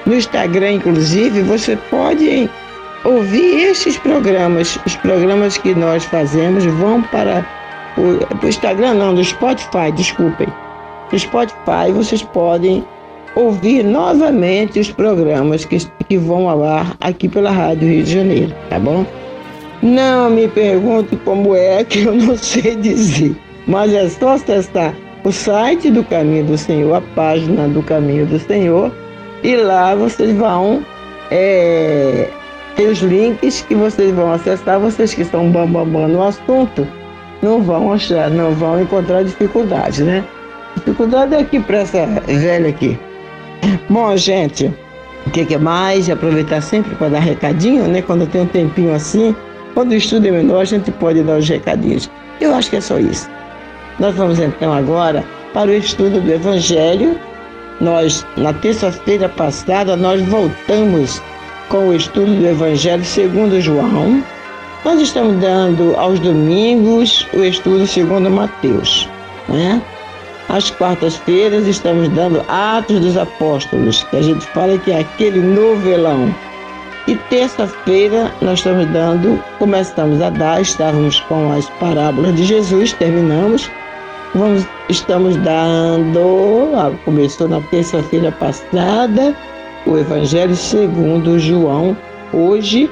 No 0.08 0.16
Instagram, 0.16 0.74
inclusive, 0.74 1.42
você 1.44 1.76
pode 1.90 2.50
ouvir 3.04 3.70
esses 3.70 3.98
programas. 3.98 4.80
Os 4.86 4.96
programas 4.96 5.58
que 5.58 5.76
nós 5.76 6.04
fazemos 6.06 6.66
vão 6.66 7.04
para 7.04 7.46
o 7.98 8.48
Instagram, 8.48 8.96
não, 8.96 9.14
do 9.14 9.24
Spotify, 9.24 9.92
desculpem. 9.96 10.48
No 11.12 11.20
Spotify 11.20 11.92
vocês 11.94 12.24
podem 12.24 12.84
ouvir 13.36 13.84
novamente 13.84 14.80
os 14.80 14.92
programas 14.92 15.66
que, 15.66 15.78
que 16.08 16.18
vão 16.18 16.50
ao 16.50 16.64
ar 16.64 16.96
aqui 17.02 17.28
pela 17.28 17.52
Rádio 17.52 17.90
Rio 17.90 18.04
de 18.04 18.14
Janeiro, 18.14 18.56
tá 18.70 18.80
bom? 18.80 19.06
Não 19.84 20.30
me 20.30 20.48
pergunte 20.48 21.16
como 21.18 21.56
é 21.56 21.84
que 21.84 22.00
eu 22.04 22.16
não 22.16 22.36
sei 22.38 22.76
dizer, 22.76 23.36
mas 23.68 23.94
é 23.94 24.08
só 24.10 24.30
acessar 24.30 24.96
o 25.24 25.32
site 25.32 25.92
do 25.92 26.04
Caminho 26.04 26.46
do 26.46 26.58
Senhor, 26.58 26.96
a 26.96 27.02
página 27.02 27.68
do 27.68 27.84
Caminho 27.84 28.26
do 28.26 28.40
Senhor, 28.40 28.92
e 29.44 29.56
lá 29.56 29.94
vocês 29.96 30.36
vão 30.36 30.86
é, 31.30 32.30
ter 32.76 32.88
os 32.88 33.00
links 33.00 33.62
que 33.68 33.76
vocês 33.76 34.12
vão 34.12 34.32
acessar, 34.32 34.80
vocês 34.80 35.14
que 35.14 35.26
são 35.26 35.52
bambambam 35.52 35.86
bam, 35.86 36.02
bam 36.02 36.08
no 36.08 36.24
assunto, 36.24 36.88
não 37.42 37.62
vão 37.62 37.92
achar, 37.92 38.30
não 38.30 38.52
vão 38.52 38.82
encontrar 38.82 39.24
dificuldade, 39.24 40.04
né? 40.04 40.24
Dificuldade 40.76 41.36
é 41.36 41.40
aqui 41.40 41.60
para 41.60 41.80
essa 41.80 42.06
velha 42.06 42.70
aqui. 42.70 42.98
Bom, 43.90 44.16
gente, 44.18 44.74
o 45.26 45.30
que, 45.32 45.46
que 45.46 45.58
mais? 45.58 46.10
Aproveitar 46.10 46.62
sempre 46.62 46.96
para 46.96 47.10
dar 47.10 47.20
recadinho, 47.20 47.88
né? 47.88 48.02
Quando 48.02 48.28
tem 48.28 48.42
um 48.42 48.48
tempinho 48.48 48.94
assim, 48.94 49.36
quando 49.74 49.92
o 49.92 49.96
estudo 49.96 50.28
é 50.28 50.32
menor, 50.32 50.62
a 50.62 50.66
gente 50.66 50.92
pode 50.92 51.22
dar 51.24 51.38
os 51.38 51.50
recadinhos. 51.50 52.10
Eu 52.40 52.54
acho 52.54 52.70
que 52.70 52.78
é 52.78 52.82
só 52.82 53.00
isso. 53.00 53.30
Nós 54.00 54.16
vamos 54.16 54.40
então 54.40 54.74
agora 54.74 55.24
para 55.54 55.72
o 55.72 55.74
estudo 55.74 56.22
do 56.22 56.32
Evangelho. 56.32 57.20
Nós, 57.82 58.26
na 58.38 58.54
terça-feira 58.54 59.28
passada, 59.28 59.96
nós 59.96 60.22
voltamos 60.24 61.22
com 61.70 61.90
o 61.90 61.94
estudo 61.94 62.36
do 62.40 62.48
Evangelho 62.48 63.04
segundo 63.04 63.60
João. 63.60 64.24
Nós 64.84 65.02
estamos 65.02 65.42
dando 65.42 65.96
aos 65.98 66.20
domingos 66.20 67.28
o 67.34 67.44
estudo 67.44 67.88
segundo 67.88 68.30
Mateus, 68.30 69.10
né? 69.50 69.82
Às 70.56 70.72
quartas-feiras 70.72 71.68
estamos 71.68 72.08
dando 72.08 72.42
Atos 72.48 73.02
dos 73.02 73.18
Apóstolos, 73.18 74.04
que 74.04 74.16
a 74.16 74.22
gente 74.22 74.46
fala 74.52 74.78
que 74.78 74.90
é 74.90 75.02
aquele 75.02 75.42
novelão. 75.42 76.34
E 77.10 77.16
terça-feira 77.30 78.32
nós 78.42 78.60
estamos 78.60 78.86
dando, 78.94 79.38
começamos 79.60 80.22
a 80.22 80.30
dar, 80.30 80.62
estávamos 80.62 81.20
com 81.20 81.52
as 81.52 81.70
parábolas 81.72 82.34
de 82.38 82.46
Jesus, 82.46 82.94
terminamos. 82.94 83.70
Vamos, 84.34 84.66
estamos 84.88 85.36
dando, 85.36 86.72
começou 87.04 87.50
na 87.50 87.60
terça-feira 87.60 88.32
passada, 88.32 89.36
o 89.86 89.98
Evangelho 89.98 90.56
segundo 90.56 91.38
João, 91.38 91.98
hoje, 92.32 92.90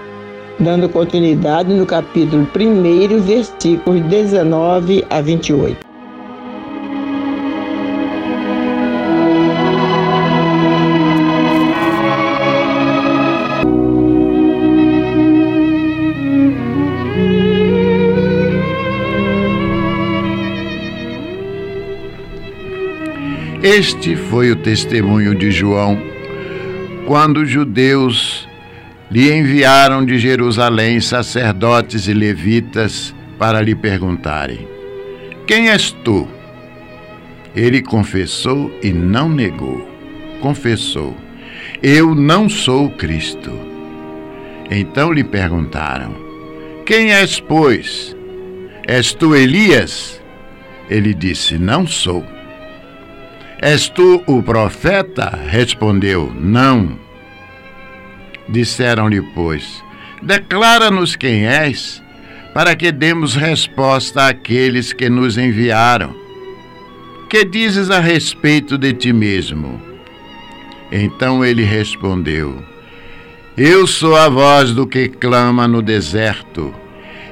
dando 0.60 0.90
continuidade 0.90 1.74
no 1.74 1.86
capítulo 1.86 2.46
1, 2.54 3.22
versículos 3.22 4.02
19 4.02 5.06
a 5.10 5.22
28. 5.22 5.83
Este 23.76 24.16
foi 24.16 24.52
o 24.52 24.56
testemunho 24.56 25.34
de 25.34 25.50
João 25.50 26.00
quando 27.08 27.38
os 27.38 27.50
judeus 27.50 28.48
lhe 29.10 29.34
enviaram 29.34 30.06
de 30.06 30.20
Jerusalém 30.20 31.02
sacerdotes 31.02 32.08
e 32.08 32.14
levitas 32.14 33.16
para 33.40 33.60
lhe 33.62 33.74
perguntarem: 33.74 34.68
Quem 35.48 35.72
és 35.72 35.90
tu? 36.04 36.28
Ele 37.56 37.82
confessou 37.82 38.72
e 38.84 38.94
não 38.94 39.28
negou. 39.28 39.90
Confessou: 40.40 41.18
Eu 41.82 42.14
não 42.14 42.48
sou 42.48 42.92
Cristo. 42.92 43.52
Então 44.70 45.12
lhe 45.12 45.24
perguntaram: 45.24 46.16
Quem 46.86 47.12
és, 47.12 47.40
pois? 47.40 48.16
És 48.88 49.16
tu 49.16 49.36
Elias? 49.36 50.22
Ele 50.92 51.12
disse: 51.12 51.58
Não 51.58 51.88
sou. 51.88 52.24
És 53.64 53.88
tu 53.88 54.22
o 54.28 54.44
profeta? 54.44 55.40
Respondeu: 55.48 56.30
Não. 56.36 57.00
Disseram-lhe, 58.50 59.22
pois: 59.34 59.82
Declara-nos 60.22 61.16
quem 61.16 61.46
és, 61.46 62.04
para 62.54 62.76
que 62.76 62.92
demos 62.92 63.36
resposta 63.36 64.28
àqueles 64.28 64.92
que 64.92 65.10
nos 65.10 65.38
enviaram. 65.38 66.14
Que 67.30 67.46
dizes 67.46 67.90
a 67.90 68.02
respeito 68.02 68.78
de 68.78 68.92
ti 68.92 69.14
mesmo? 69.14 69.82
Então 70.92 71.46
ele 71.46 71.64
respondeu: 71.64 72.62
Eu 73.56 73.88
sou 73.88 74.18
a 74.18 74.28
voz 74.28 74.74
do 74.74 74.86
que 74.86 75.08
clama 75.08 75.70
no 75.70 75.82
deserto. 75.82 76.76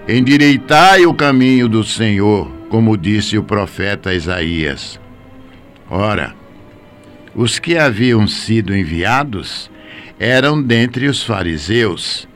Endireitai 0.07 1.05
o 1.05 1.13
caminho 1.13 1.67
do 1.67 1.83
Senhor, 1.83 2.49
como 2.69 2.95
disse 2.95 3.37
o 3.37 3.43
profeta 3.43 4.13
Isaías. 4.13 5.00
Ora, 5.93 6.33
os 7.35 7.59
que 7.59 7.77
haviam 7.77 8.25
sido 8.25 8.73
enviados 8.73 9.69
eram 10.17 10.63
dentre 10.63 11.05
os 11.05 11.21
fariseus, 11.21 12.29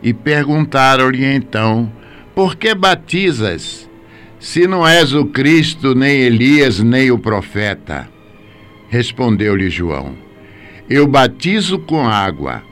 e 0.00 0.14
perguntaram-lhe 0.14 1.24
então: 1.24 1.90
Por 2.32 2.54
que 2.54 2.72
batizas, 2.76 3.90
se 4.38 4.68
não 4.68 4.86
és 4.86 5.12
o 5.12 5.24
Cristo, 5.24 5.96
nem 5.96 6.20
Elias, 6.20 6.78
nem 6.78 7.10
o 7.10 7.18
profeta? 7.18 8.08
Respondeu-lhe 8.88 9.68
João: 9.68 10.14
Eu 10.88 11.04
batizo 11.08 11.80
com 11.80 12.06
água, 12.06 12.62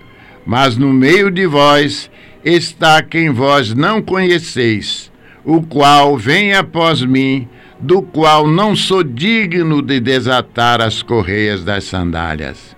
mas 0.46 0.76
no 0.76 0.92
meio 0.92 1.28
de 1.28 1.44
vós 1.44 2.08
está 2.44 3.02
quem 3.02 3.30
vós 3.30 3.74
não 3.74 4.00
conheceis, 4.00 5.10
o 5.44 5.60
qual 5.60 6.16
vem 6.16 6.54
após 6.54 7.02
mim 7.02 7.48
do 7.80 8.02
qual 8.02 8.46
não 8.46 8.76
sou 8.76 9.02
digno 9.02 9.80
de 9.80 9.98
desatar 10.00 10.80
as 10.80 11.02
correias 11.02 11.64
das 11.64 11.84
sandálias. 11.84 12.76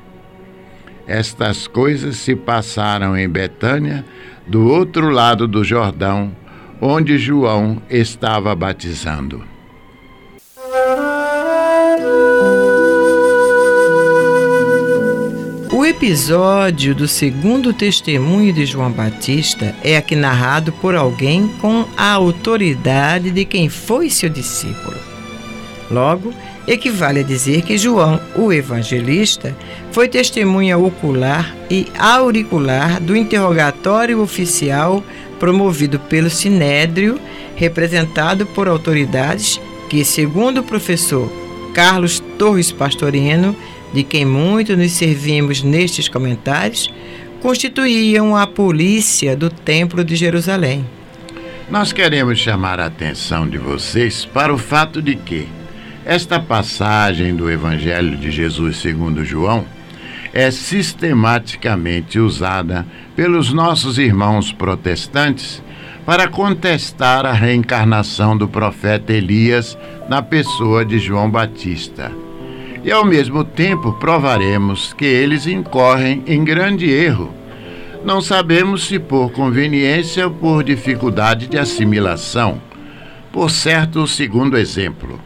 Estas 1.06 1.66
coisas 1.66 2.16
se 2.16 2.36
passaram 2.36 3.16
em 3.16 3.28
Betânia, 3.28 4.04
do 4.46 4.68
outro 4.68 5.10
lado 5.10 5.48
do 5.48 5.64
Jordão, 5.64 6.32
onde 6.80 7.18
João 7.18 7.82
estava 7.90 8.54
batizando. 8.54 9.51
O 15.82 15.84
episódio 15.84 16.94
do 16.94 17.08
segundo 17.08 17.72
testemunho 17.72 18.52
de 18.52 18.64
João 18.64 18.92
Batista 18.92 19.74
é 19.82 19.96
aqui 19.96 20.14
narrado 20.14 20.70
por 20.74 20.94
alguém 20.94 21.48
com 21.60 21.84
a 21.96 22.12
autoridade 22.12 23.32
de 23.32 23.44
quem 23.44 23.68
foi 23.68 24.08
seu 24.08 24.28
discípulo. 24.28 24.96
Logo, 25.90 26.32
equivale 26.68 27.18
a 27.18 27.24
dizer 27.24 27.62
que 27.62 27.76
João, 27.76 28.20
o 28.36 28.52
evangelista, 28.52 29.56
foi 29.90 30.06
testemunha 30.06 30.78
ocular 30.78 31.52
e 31.68 31.88
auricular 31.98 33.00
do 33.00 33.16
interrogatório 33.16 34.20
oficial 34.20 35.02
promovido 35.40 35.98
pelo 35.98 36.30
Sinédrio, 36.30 37.20
representado 37.56 38.46
por 38.46 38.68
autoridades 38.68 39.60
que, 39.90 40.04
segundo 40.04 40.58
o 40.58 40.64
professor 40.64 41.28
Carlos 41.74 42.20
Torres 42.38 42.70
Pastorino, 42.70 43.56
de 43.92 44.02
quem 44.02 44.24
muito 44.24 44.76
nos 44.76 44.92
servimos 44.92 45.62
nestes 45.62 46.08
comentários, 46.08 46.92
constituíam 47.40 48.36
a 48.36 48.46
polícia 48.46 49.36
do 49.36 49.50
Templo 49.50 50.04
de 50.04 50.16
Jerusalém. 50.16 50.84
Nós 51.70 51.92
queremos 51.92 52.38
chamar 52.38 52.78
a 52.80 52.86
atenção 52.86 53.48
de 53.48 53.58
vocês 53.58 54.24
para 54.24 54.52
o 54.52 54.58
fato 54.58 55.02
de 55.02 55.16
que 55.16 55.48
esta 56.04 56.38
passagem 56.38 57.34
do 57.34 57.50
Evangelho 57.50 58.16
de 58.16 58.30
Jesus 58.30 58.78
segundo 58.78 59.24
João 59.24 59.64
é 60.32 60.50
sistematicamente 60.50 62.18
usada 62.18 62.86
pelos 63.14 63.52
nossos 63.52 63.98
irmãos 63.98 64.52
protestantes 64.52 65.62
para 66.06 66.26
contestar 66.26 67.24
a 67.24 67.32
reencarnação 67.32 68.36
do 68.36 68.48
profeta 68.48 69.12
Elias 69.12 69.76
na 70.08 70.22
pessoa 70.22 70.84
de 70.84 70.98
João 70.98 71.30
Batista 71.30 72.21
e 72.84 72.90
ao 72.90 73.04
mesmo 73.04 73.44
tempo 73.44 73.92
provaremos 73.92 74.92
que 74.92 75.04
eles 75.04 75.46
incorrem 75.46 76.22
em 76.26 76.42
grande 76.42 76.90
erro. 76.90 77.32
Não 78.04 78.20
sabemos 78.20 78.86
se 78.86 78.98
por 78.98 79.30
conveniência 79.30 80.26
ou 80.26 80.32
por 80.32 80.64
dificuldade 80.64 81.46
de 81.46 81.56
assimilação. 81.56 82.60
Por 83.30 83.50
certo, 83.50 84.02
o 84.02 84.08
segundo 84.08 84.58
exemplo. 84.58 85.20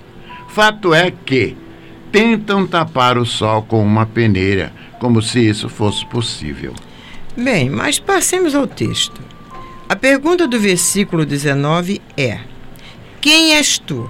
Fato 0.49 0.93
é 0.93 1.11
que 1.11 1.57
tentam 2.13 2.67
tapar 2.67 3.17
o 3.17 3.25
sol 3.25 3.63
com 3.63 3.83
uma 3.83 4.05
peneira, 4.05 4.73
como 4.99 5.23
se 5.23 5.41
isso 5.41 5.69
fosse 5.69 6.05
possível. 6.07 6.75
Bem, 7.37 7.69
mas 7.71 7.99
passemos 7.99 8.55
ao 8.55 8.67
texto. 8.67 9.21
A 9.89 9.97
pergunta 9.97 10.47
do 10.47 10.59
versículo 10.59 11.25
19 11.25 12.01
é: 12.17 12.41
Quem 13.21 13.55
és 13.55 13.79
tu? 13.79 14.09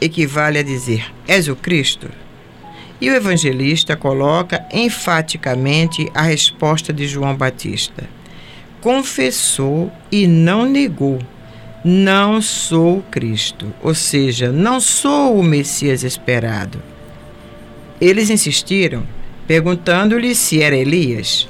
Equivale 0.00 0.58
a 0.58 0.62
dizer: 0.62 1.12
És 1.26 1.48
o 1.48 1.56
Cristo? 1.56 2.08
E 3.00 3.10
o 3.10 3.14
evangelista 3.14 3.96
coloca 3.96 4.64
enfaticamente 4.72 6.10
a 6.14 6.22
resposta 6.22 6.92
de 6.92 7.06
João 7.06 7.34
Batista: 7.34 8.08
confessou 8.80 9.92
e 10.10 10.26
não 10.26 10.64
negou. 10.64 11.18
Não 11.84 12.42
sou 12.42 13.00
Cristo, 13.10 13.72
ou 13.80 13.94
seja, 13.94 14.50
não 14.50 14.80
sou 14.80 15.38
o 15.38 15.42
Messias 15.42 16.02
esperado. 16.02 16.82
Eles 18.00 18.28
insistiram, 18.28 19.06
perguntando-lhe 19.46 20.34
se 20.34 20.60
era 20.60 20.74
Elias. 20.74 21.48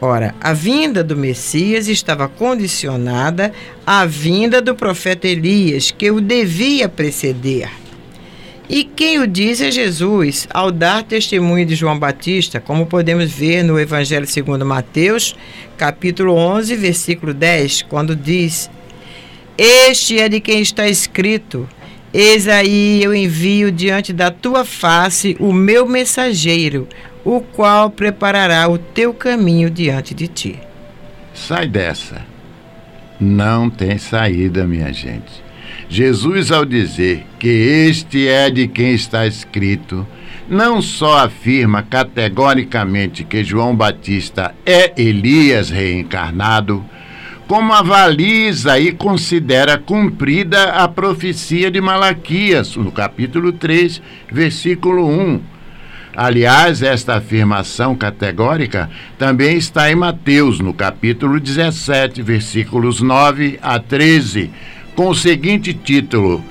Ora, 0.00 0.34
a 0.40 0.52
vinda 0.52 1.04
do 1.04 1.16
Messias 1.16 1.88
estava 1.88 2.28
condicionada 2.28 3.52
à 3.86 4.06
vinda 4.06 4.60
do 4.60 4.74
profeta 4.74 5.28
Elias, 5.28 5.90
que 5.90 6.10
o 6.10 6.20
devia 6.20 6.88
preceder. 6.88 7.70
E 8.68 8.82
quem 8.82 9.18
o 9.18 9.26
diz 9.26 9.60
é 9.60 9.70
Jesus, 9.70 10.48
ao 10.52 10.72
dar 10.72 11.02
testemunho 11.02 11.66
de 11.66 11.74
João 11.74 11.98
Batista, 11.98 12.58
como 12.58 12.86
podemos 12.86 13.30
ver 13.30 13.62
no 13.62 13.78
Evangelho 13.78 14.26
segundo 14.26 14.64
Mateus, 14.64 15.36
capítulo 15.76 16.34
11, 16.34 16.74
versículo 16.74 17.34
10, 17.34 17.82
quando 17.82 18.16
diz: 18.16 18.70
Este 19.58 20.18
é 20.18 20.30
de 20.30 20.40
quem 20.40 20.62
está 20.62 20.88
escrito: 20.88 21.68
Eis 22.12 22.48
aí 22.48 23.02
eu 23.02 23.14
envio 23.14 23.70
diante 23.70 24.14
da 24.14 24.30
tua 24.30 24.64
face 24.64 25.36
o 25.38 25.52
meu 25.52 25.86
mensageiro, 25.86 26.88
o 27.22 27.42
qual 27.42 27.90
preparará 27.90 28.66
o 28.66 28.78
teu 28.78 29.12
caminho 29.12 29.68
diante 29.68 30.14
de 30.14 30.26
ti. 30.26 30.58
Sai 31.34 31.68
dessa. 31.68 32.24
não 33.20 33.68
tem 33.68 33.98
saída, 33.98 34.66
minha 34.66 34.90
gente. 34.90 35.43
Jesus, 35.88 36.50
ao 36.50 36.64
dizer 36.64 37.24
que 37.38 37.48
este 37.48 38.26
é 38.26 38.50
de 38.50 38.66
quem 38.66 38.94
está 38.94 39.26
escrito, 39.26 40.06
não 40.48 40.82
só 40.82 41.18
afirma 41.18 41.82
categoricamente 41.82 43.24
que 43.24 43.44
João 43.44 43.74
Batista 43.74 44.54
é 44.64 44.92
Elias 45.00 45.70
reencarnado, 45.70 46.84
como 47.46 47.72
avaliza 47.72 48.78
e 48.78 48.92
considera 48.92 49.76
cumprida 49.78 50.70
a 50.72 50.88
profecia 50.88 51.70
de 51.70 51.80
Malaquias, 51.80 52.76
no 52.76 52.90
capítulo 52.90 53.52
3, 53.52 54.00
versículo 54.32 55.06
1. 55.06 55.40
Aliás, 56.16 56.80
esta 56.80 57.16
afirmação 57.16 57.96
categórica 57.96 58.88
também 59.18 59.56
está 59.56 59.90
em 59.90 59.96
Mateus, 59.96 60.60
no 60.60 60.72
capítulo 60.72 61.40
17, 61.40 62.22
versículos 62.22 63.00
9 63.00 63.58
a 63.60 63.80
13, 63.80 64.50
com 64.94 65.08
o 65.08 65.14
seguinte 65.14 65.74
título: 65.74 66.44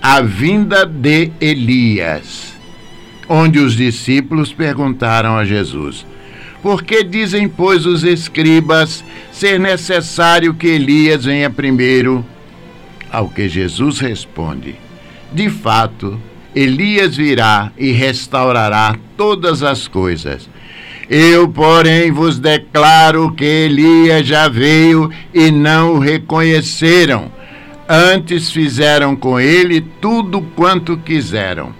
A 0.00 0.20
vinda 0.20 0.86
de 0.86 1.30
Elias, 1.40 2.54
onde 3.28 3.58
os 3.58 3.74
discípulos 3.74 4.52
perguntaram 4.52 5.36
a 5.36 5.44
Jesus: 5.44 6.06
Por 6.62 6.82
que 6.82 7.02
dizem, 7.02 7.48
pois, 7.48 7.86
os 7.86 8.04
escribas 8.04 9.04
ser 9.30 9.58
necessário 9.58 10.54
que 10.54 10.68
Elias 10.68 11.24
venha 11.24 11.50
primeiro? 11.50 12.24
Ao 13.10 13.28
que 13.28 13.48
Jesus 13.48 13.98
responde: 13.98 14.76
De 15.32 15.50
fato, 15.50 16.20
Elias 16.54 17.16
virá 17.16 17.72
e 17.76 17.92
restaurará 17.92 18.96
todas 19.16 19.62
as 19.62 19.88
coisas. 19.88 20.48
Eu, 21.10 21.48
porém, 21.48 22.10
vos 22.10 22.38
declaro 22.38 23.32
que 23.32 23.44
Elias 23.44 24.26
já 24.26 24.48
veio 24.48 25.10
e 25.34 25.50
não 25.50 25.94
o 25.94 25.98
reconheceram 25.98 27.30
Antes 27.94 28.50
fizeram 28.50 29.14
com 29.14 29.38
ele 29.38 29.82
tudo 30.00 30.40
quanto 30.56 30.96
quiseram. 30.96 31.74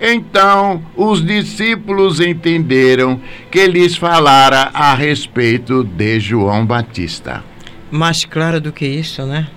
Então 0.00 0.80
os 0.94 1.26
discípulos 1.26 2.20
entenderam 2.20 3.20
que 3.50 3.66
lhes 3.66 3.96
falara 3.96 4.70
a 4.72 4.94
respeito 4.94 5.82
de 5.82 6.20
João 6.20 6.64
Batista. 6.64 7.42
Mais 7.90 8.24
claro 8.24 8.60
do 8.60 8.70
que 8.70 8.86
isso, 8.86 9.26
né? 9.26 9.48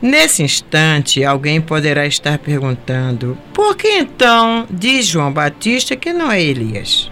Nesse 0.00 0.44
instante, 0.44 1.24
alguém 1.24 1.60
poderá 1.60 2.06
estar 2.06 2.38
perguntando: 2.38 3.36
por 3.52 3.76
que 3.76 3.88
então 3.88 4.64
diz 4.70 5.04
João 5.04 5.32
Batista 5.32 5.96
que 5.96 6.12
não 6.12 6.30
é 6.30 6.40
Elias? 6.40 7.10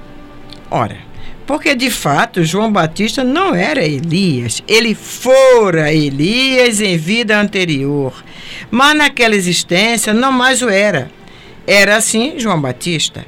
Ora, 0.70 0.99
porque 1.47 1.74
de 1.74 1.90
fato 1.90 2.45
João 2.45 2.72
Batista 2.72 3.24
não 3.24 3.55
era 3.55 3.84
Elias, 3.84 4.62
ele 4.66 4.95
fora 4.95 5.93
Elias 5.93 6.80
em 6.80 6.97
vida 6.97 7.38
anterior, 7.38 8.24
mas 8.70 8.97
naquela 8.97 9.34
existência 9.34 10.14
não 10.14 10.32
mais 10.32 10.62
o 10.62 10.68
era. 10.68 11.11
Era 11.66 11.97
assim 11.97 12.38
João 12.38 12.61
Batista. 12.61 13.24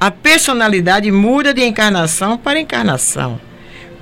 A 0.00 0.10
personalidade 0.10 1.10
muda 1.10 1.52
de 1.52 1.64
encarnação 1.64 2.38
para 2.38 2.60
encarnação. 2.60 3.40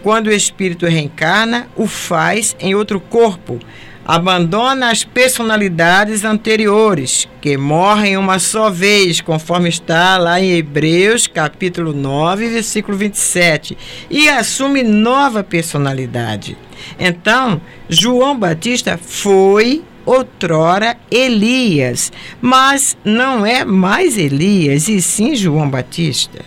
Quando 0.03 0.29
o 0.29 0.33
espírito 0.33 0.87
reencarna, 0.87 1.69
o 1.75 1.87
faz 1.87 2.55
em 2.61 2.75
outro 2.75 3.01
corpo, 3.01 3.59
abandona 4.07 4.91
as 4.91 5.03
personalidades 5.03 6.25
anteriores, 6.25 7.29
que 7.41 7.57
morrem 7.57 8.17
uma 8.17 8.39
só 8.39 8.71
vez, 8.71 9.21
conforme 9.21 9.69
está 9.69 10.17
lá 10.17 10.41
em 10.41 10.53
Hebreus, 10.53 11.27
capítulo 11.27 11.93
9, 11.93 12.49
versículo 12.49 12.97
27, 12.97 13.77
e 14.09 14.29
assume 14.29 14.85
nova 14.85 15.43
personalidade. 15.43 16.57
Então, 17.01 17.61
João 17.89 18.39
Batista 18.39 18.97
foi 18.97 19.83
outrora 20.05 20.97
Elias, 21.11 22.13
mas 22.41 22.97
não 23.05 23.45
é 23.45 23.65
mais 23.65 24.17
Elias, 24.17 24.89
e 24.89 25.03
sim 25.03 25.35
João 25.35 25.69
Batista. 25.69 26.45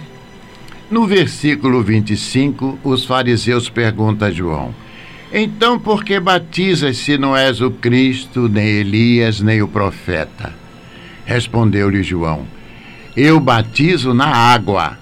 No 0.89 1.05
versículo 1.05 1.83
25, 1.83 2.79
os 2.85 3.03
fariseus 3.03 3.69
perguntam 3.69 4.29
a 4.29 4.31
João: 4.31 4.73
então, 5.31 5.79
por 5.79 6.03
que 6.03 6.19
batizas 6.19 6.97
se 6.97 7.17
não 7.17 7.37
és 7.37 7.61
o 7.61 7.69
Cristo, 7.69 8.49
nem 8.49 8.65
Elias, 8.65 9.41
nem 9.41 9.61
o 9.61 9.67
profeta? 9.67 10.53
Respondeu-lhe 11.25 12.01
João: 12.01 12.47
Eu 13.15 13.39
batizo 13.39 14.13
na 14.13 14.27
água, 14.27 14.97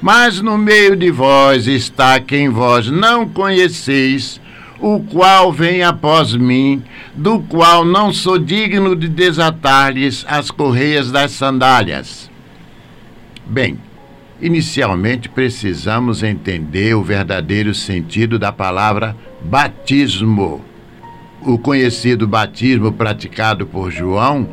mas 0.00 0.42
no 0.42 0.58
meio 0.58 0.94
de 0.94 1.10
vós 1.10 1.66
está 1.66 2.20
quem 2.20 2.50
vós 2.50 2.90
não 2.90 3.26
conheceis, 3.26 4.38
o 4.78 5.00
qual 5.00 5.50
vem 5.50 5.82
após 5.82 6.34
mim, 6.34 6.82
do 7.14 7.40
qual 7.40 7.84
não 7.84 8.12
sou 8.12 8.38
digno 8.38 8.94
de 8.94 9.08
desatar-lhes 9.08 10.26
as 10.28 10.50
correias 10.50 11.10
das 11.10 11.30
sandálias. 11.30 12.30
Bem, 13.46 13.78
inicialmente 14.42 15.28
precisamos 15.28 16.22
entender 16.22 16.94
o 16.94 17.02
verdadeiro 17.02 17.72
sentido 17.72 18.38
da 18.38 18.50
palavra 18.50 19.16
batismo. 19.40 20.60
O 21.40 21.56
conhecido 21.56 22.26
batismo 22.26 22.92
praticado 22.92 23.66
por 23.66 23.90
João 23.90 24.48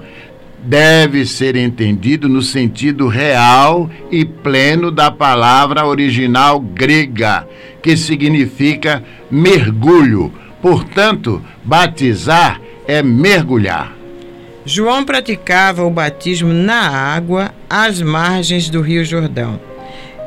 deve 0.64 1.26
ser 1.26 1.56
entendido 1.56 2.30
no 2.30 2.42
sentido 2.42 3.08
real 3.08 3.90
e 4.12 4.24
pleno 4.24 4.92
da 4.92 5.10
palavra 5.10 5.86
original 5.86 6.60
grega, 6.60 7.48
que 7.82 7.98
significa 7.98 9.04
mergulho. 9.32 10.32
Portanto, 10.62 11.42
batizar 11.64 12.62
é 12.88 13.02
mergulhar. 13.02 13.94
João 14.66 15.04
praticava 15.04 15.84
o 15.84 15.90
batismo 15.90 16.54
na 16.54 16.90
água 16.90 17.52
às 17.70 18.02
margens 18.02 18.70
do 18.70 18.82
Rio 18.82 19.04
Jordão. 19.06 19.69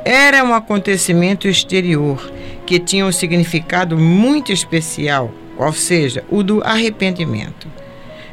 Era 0.04 0.42
um 0.42 0.52
acontecimento 0.52 1.46
exterior 1.46 2.32
que 2.66 2.80
tinha 2.80 3.06
um 3.06 3.12
significado 3.12 3.96
muito 3.96 4.52
especial, 4.52 5.32
qual 5.56 5.72
seja, 5.72 6.24
o 6.28 6.42
do 6.42 6.60
arrependimento. 6.64 7.68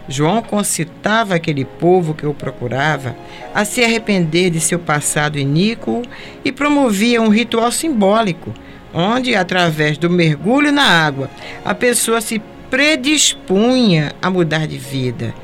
João 0.08 0.42
concitava 0.42 1.36
aquele 1.36 1.64
povo 1.64 2.16
que 2.16 2.26
o 2.26 2.34
procurava 2.34 3.16
a 3.54 3.64
se 3.64 3.84
arrepender 3.84 4.50
de 4.50 4.60
seu 4.60 4.80
passado 4.80 5.38
iníquo 5.38 6.02
e 6.44 6.52
promovia 6.52 7.22
um 7.22 7.30
ritual 7.30 7.72
simbólico, 7.72 8.52
onde, 8.92 9.36
através 9.36 9.96
do 10.00 10.10
mergulho 10.10 10.72
na 10.72 10.84
água, 10.84 11.30
a 11.64 11.76
pessoa 11.76 12.20
se 12.20 12.42
predispunha 12.72 14.14
a 14.20 14.32
mudar 14.32 14.66
de 14.66 14.80
vida, 14.80 15.36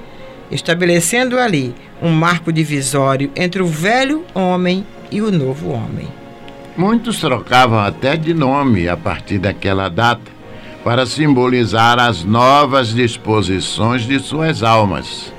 estabelecendo 0.50 1.38
ali 1.38 1.76
um 2.02 2.10
marco 2.10 2.52
divisório 2.52 3.32
entre 3.36 3.62
o 3.62 3.68
velho 3.68 4.26
homem 4.34 4.84
e 5.16 5.22
o 5.22 5.32
novo 5.32 5.70
homem. 5.70 6.10
Muitos 6.76 7.22
trocavam 7.22 7.80
até 7.80 8.18
de 8.18 8.34
nome 8.34 8.90
a 8.90 8.98
partir 8.98 9.38
daquela 9.38 9.88
data 9.88 10.30
para 10.84 11.06
simbolizar 11.06 11.98
as 11.98 12.26
novas 12.26 12.94
disposições 12.94 14.06
de 14.06 14.20
suas 14.20 14.62
almas. 14.62 15.34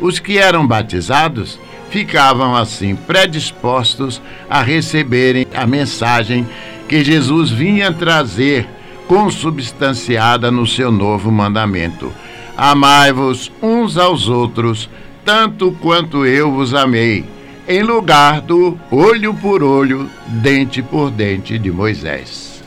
Os 0.00 0.18
que 0.18 0.38
eram 0.38 0.66
batizados 0.66 1.56
ficavam 1.88 2.56
assim 2.56 2.96
predispostos 2.96 4.20
a 4.48 4.60
receberem 4.60 5.46
a 5.54 5.64
mensagem 5.68 6.44
que 6.88 7.04
Jesus 7.04 7.48
vinha 7.48 7.92
trazer 7.92 8.68
consubstanciada 9.06 10.50
no 10.50 10.66
seu 10.66 10.90
novo 10.90 11.30
mandamento: 11.30 12.12
Amai-vos 12.56 13.52
uns 13.62 13.96
aos 13.96 14.28
outros, 14.28 14.90
tanto 15.24 15.70
quanto 15.80 16.26
eu 16.26 16.50
vos 16.50 16.74
amei 16.74 17.24
em 17.70 17.84
lugar 17.84 18.40
do 18.40 18.76
olho 18.90 19.32
por 19.32 19.62
olho, 19.62 20.10
dente 20.26 20.82
por 20.82 21.08
dente 21.08 21.56
de 21.56 21.70
Moisés. 21.70 22.60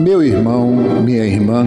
Meu 0.00 0.22
irmão, 0.22 0.70
minha 1.02 1.24
irmã, 1.24 1.66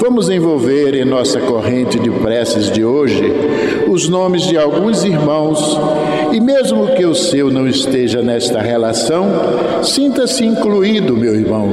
Vamos 0.00 0.28
envolver 0.28 0.94
em 0.94 1.04
nossa 1.04 1.40
corrente 1.40 1.98
de 1.98 2.10
preces 2.10 2.70
de 2.70 2.84
hoje 2.84 3.32
os 3.88 4.08
nomes 4.08 4.42
de 4.42 4.56
alguns 4.56 5.04
irmãos 5.04 5.78
e, 6.32 6.40
mesmo 6.40 6.94
que 6.94 7.04
o 7.06 7.14
seu 7.14 7.50
não 7.50 7.66
esteja 7.66 8.20
nesta 8.20 8.60
relação, 8.60 9.26
sinta-se 9.82 10.44
incluído, 10.44 11.16
meu 11.16 11.34
irmão, 11.34 11.70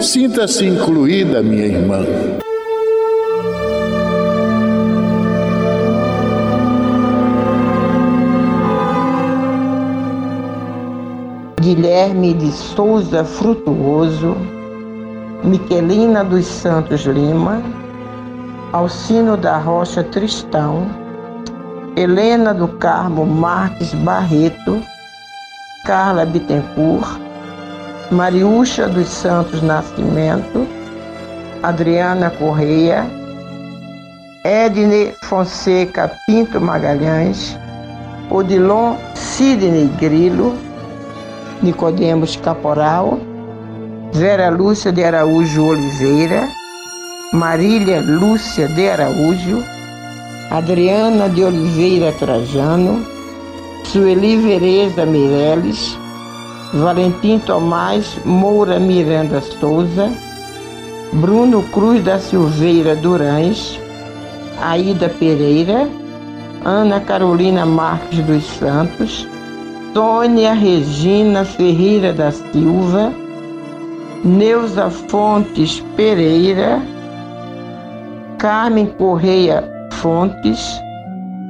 sinta-se 0.00 0.64
incluída, 0.64 1.42
minha 1.42 1.66
irmã. 1.66 2.06
Guilherme 11.60 12.32
de 12.32 12.52
Souza 12.52 13.24
Frutuoso 13.24 14.36
Miquelina 15.46 16.24
dos 16.24 16.44
Santos 16.44 17.02
Lima, 17.02 17.62
Alcino 18.72 19.36
da 19.36 19.56
Rocha 19.58 20.02
Tristão, 20.02 20.88
Helena 21.96 22.52
do 22.52 22.66
Carmo 22.66 23.24
Marques 23.24 23.94
Barreto, 23.94 24.82
Carla 25.84 26.26
Bittencourt, 26.26 27.20
Mariúcha 28.10 28.88
dos 28.88 29.06
Santos 29.06 29.62
Nascimento, 29.62 30.66
Adriana 31.62 32.28
Correia, 32.28 33.06
Edne 34.42 35.14
Fonseca 35.22 36.10
Pinto 36.26 36.60
Magalhães, 36.60 37.56
Odilon 38.30 38.96
Sidney 39.14 39.86
Grilo, 39.96 40.56
Nicodemos 41.62 42.34
Caporal, 42.34 43.20
Vera 44.18 44.48
Lúcia 44.50 44.90
de 44.90 45.04
Araújo 45.04 45.66
Oliveira, 45.66 46.48
Marília 47.34 48.00
Lúcia 48.00 48.66
de 48.66 48.88
Araújo, 48.88 49.62
Adriana 50.50 51.28
de 51.28 51.44
Oliveira 51.44 52.12
Trajano, 52.12 53.04
Sueli 53.84 54.38
Vereza 54.38 55.04
Mireles, 55.04 55.98
Valentim 56.72 57.38
Tomás 57.40 58.16
Moura 58.24 58.80
Miranda 58.80 59.42
Souza, 59.42 60.10
Bruno 61.12 61.62
Cruz 61.70 62.02
da 62.02 62.18
Silveira 62.18 62.96
Durães, 62.96 63.78
Aida 64.62 65.10
Pereira, 65.10 65.90
Ana 66.64 67.00
Carolina 67.00 67.66
Marques 67.66 68.24
dos 68.24 68.44
Santos, 68.58 69.28
Tônia 69.92 70.54
Regina 70.54 71.44
Ferreira 71.44 72.14
da 72.14 72.32
Silva, 72.32 73.12
Neuza 74.24 74.90
Fontes 74.90 75.80
Pereira, 75.96 76.80
Carmen 78.38 78.86
Correia 78.98 79.62
Fontes, 79.92 80.58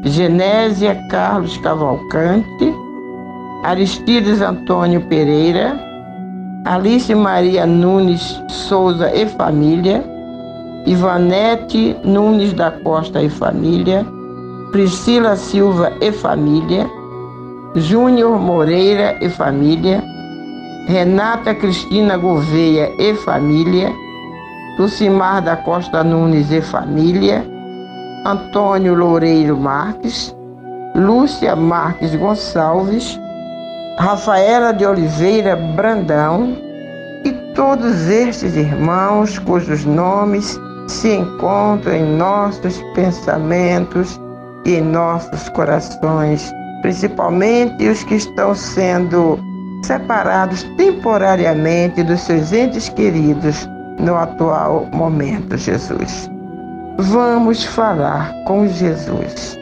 Genésia 0.05 0.95
Carlos 1.09 1.57
Cavalcante, 1.59 2.75
Aristides 3.65 4.43
Antônio 4.43 5.01
Pereira, 5.09 5.79
Alice 6.65 7.15
Maria 7.15 7.67
Nunes 7.67 8.41
Souza 8.49 9.11
e 9.15 9.27
Família, 9.27 10.05
Ivanete 10.87 11.97
Nunes 12.05 12.53
da 12.53 12.71
Costa 12.71 13.23
e 13.23 13.29
Família, 13.29 14.05
Priscila 14.71 15.37
Silva 15.37 15.93
e 16.01 16.13
Família, 16.13 16.89
Júnior 17.75 18.39
Moreira 18.39 19.17
e 19.21 19.29
Família, 19.29 20.03
Renata 20.87 21.53
Cristina 21.53 22.17
Gouveia 22.17 22.93
e 22.97 23.13
família, 23.17 23.93
Lucimar 24.79 25.43
da 25.43 25.57
Costa 25.57 26.05
Nunes 26.05 26.53
e 26.53 26.63
família, 26.63 27.45
Antônio 28.25 28.95
Loureiro 28.95 29.57
Marques, 29.57 30.33
Lúcia 30.95 31.57
Marques 31.57 32.15
Gonçalves, 32.15 33.19
Rafaela 33.99 34.73
de 34.73 34.87
Oliveira 34.87 35.57
Brandão 35.57 36.57
e 37.25 37.33
todos 37.57 38.09
estes 38.09 38.55
irmãos 38.55 39.41
cujos 39.41 39.85
nomes 39.85 40.57
se 40.87 41.17
encontram 41.17 41.97
em 41.97 42.17
nossos 42.17 42.81
pensamentos 42.95 44.21
e 44.65 44.77
em 44.77 44.83
nossos 44.83 45.49
corações, 45.49 46.49
principalmente 46.81 47.89
os 47.89 48.05
que 48.05 48.15
estão 48.15 48.55
sendo 48.55 49.37
separados 49.87 50.65
temporariamente 50.77 52.03
dos 52.03 52.21
seus 52.21 52.53
entes 52.53 52.89
queridos 52.89 53.69
no 54.01 54.17
atual 54.17 54.87
momento, 54.93 55.57
Jesus. 55.57 56.31
Vamos 56.99 57.65
falar 57.65 58.33
com 58.45 58.67
Jesus. 58.67 59.57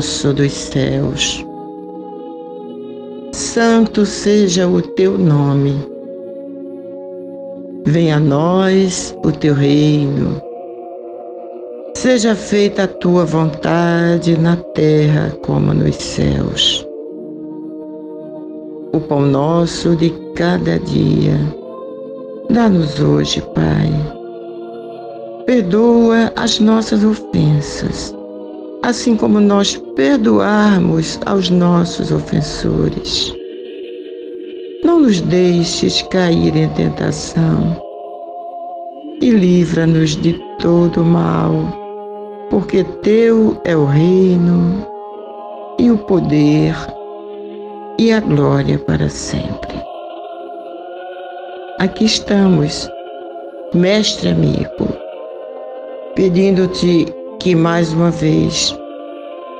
Nosso 0.00 0.32
dos 0.32 0.50
céus. 0.50 1.44
Santo 3.32 4.06
seja 4.06 4.66
o 4.66 4.80
teu 4.80 5.18
nome. 5.18 5.74
Venha 7.84 8.16
a 8.16 8.18
nós 8.20 9.14
o 9.22 9.30
teu 9.30 9.52
reino. 9.52 10.40
Seja 11.94 12.34
feita 12.34 12.84
a 12.84 12.88
tua 12.88 13.26
vontade 13.26 14.38
na 14.38 14.56
terra 14.56 15.36
como 15.44 15.74
nos 15.74 15.96
céus. 15.96 16.86
O 18.94 19.00
pão 19.00 19.20
nosso 19.20 19.94
de 19.96 20.08
cada 20.34 20.78
dia, 20.78 21.36
dá-nos 22.48 22.98
hoje, 23.00 23.42
Pai. 23.54 23.90
Perdoa 25.44 26.32
as 26.36 26.58
nossas 26.58 27.04
ofensas 27.04 28.18
assim 28.82 29.16
como 29.16 29.40
nós 29.40 29.76
perdoarmos 29.94 31.18
aos 31.26 31.50
nossos 31.50 32.10
ofensores. 32.10 33.34
Não 34.84 35.00
nos 35.00 35.20
deixes 35.20 36.02
cair 36.02 36.56
em 36.56 36.68
tentação 36.70 37.80
e 39.20 39.30
livra-nos 39.30 40.16
de 40.16 40.40
todo 40.58 41.04
mal, 41.04 41.52
porque 42.48 42.82
Teu 43.02 43.60
é 43.64 43.76
o 43.76 43.84
reino 43.84 44.86
e 45.78 45.90
o 45.90 45.98
poder 45.98 46.74
e 47.98 48.12
a 48.12 48.20
glória 48.20 48.78
para 48.78 49.08
sempre. 49.10 49.78
Aqui 51.78 52.06
estamos, 52.06 52.88
Mestre 53.74 54.30
amigo, 54.30 54.88
pedindo-te 56.14 57.06
que 57.40 57.54
mais 57.54 57.92
uma 57.94 58.10
vez 58.10 58.76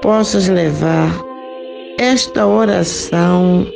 possas 0.03 0.49
levar 0.49 1.11
esta 1.99 2.47
oração 2.47 3.66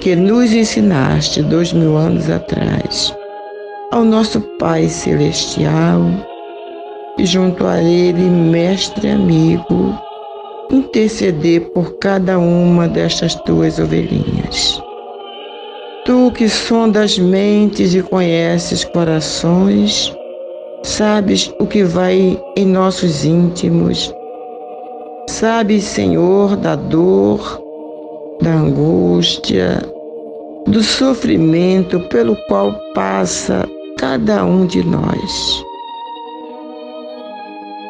que 0.00 0.16
nos 0.16 0.50
ensinaste 0.52 1.42
dois 1.42 1.74
mil 1.74 1.96
anos 1.96 2.30
atrás 2.30 3.14
ao 3.92 4.02
nosso 4.02 4.40
Pai 4.58 4.88
Celestial 4.88 6.00
e 7.18 7.26
junto 7.26 7.66
a 7.66 7.82
Ele, 7.82 8.22
mestre 8.22 9.10
amigo, 9.10 9.94
interceder 10.70 11.60
por 11.72 11.98
cada 11.98 12.38
uma 12.38 12.88
destas 12.88 13.34
tuas 13.34 13.78
ovelhinhas. 13.78 14.80
Tu 16.06 16.32
que 16.32 16.48
sondas 16.48 17.18
mentes 17.18 17.94
e 17.94 18.02
conheces 18.02 18.84
corações, 18.84 20.14
sabes 20.82 21.52
o 21.58 21.66
que 21.66 21.82
vai 21.82 22.40
em 22.56 22.66
nossos 22.66 23.24
íntimos. 23.24 24.14
Sabes, 25.28 25.84
Senhor, 25.84 26.56
da 26.56 26.74
dor, 26.74 27.62
da 28.42 28.50
angústia, 28.50 29.80
do 30.66 30.82
sofrimento 30.82 32.00
pelo 32.08 32.36
qual 32.48 32.74
passa 32.94 33.66
cada 33.98 34.44
um 34.44 34.66
de 34.66 34.82
nós. 34.84 35.64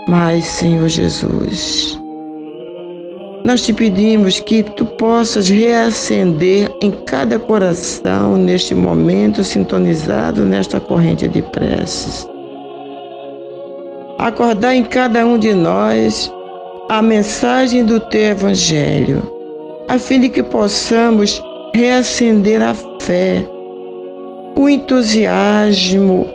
Mas, 0.09 0.45
Senhor 0.45 0.89
Jesus, 0.89 1.99
nós 3.45 3.63
te 3.63 3.73
pedimos 3.73 4.41
que 4.41 4.63
tu 4.63 4.85
possas 4.85 5.49
reacender 5.49 6.71
em 6.83 6.91
cada 6.91 7.39
coração 7.39 8.37
neste 8.37 8.75
momento 8.75 9.45
sintonizado 9.45 10.45
nesta 10.45 10.81
corrente 10.81 11.29
de 11.29 11.41
preces 11.43 12.30
acordar 14.27 14.75
em 14.75 14.85
cada 14.85 15.25
um 15.25 15.39
de 15.39 15.55
nós 15.55 16.31
a 16.91 17.01
mensagem 17.01 17.85
do 17.85 17.99
teu 17.99 18.33
Evangelho, 18.33 19.23
a 19.89 19.99
fim 19.99 20.21
de 20.21 20.29
que 20.29 20.43
possamos 20.43 21.43
reacender 21.75 22.63
a 22.63 22.75
fé, 23.01 23.47
o 24.57 24.69
entusiasmo, 24.69 26.29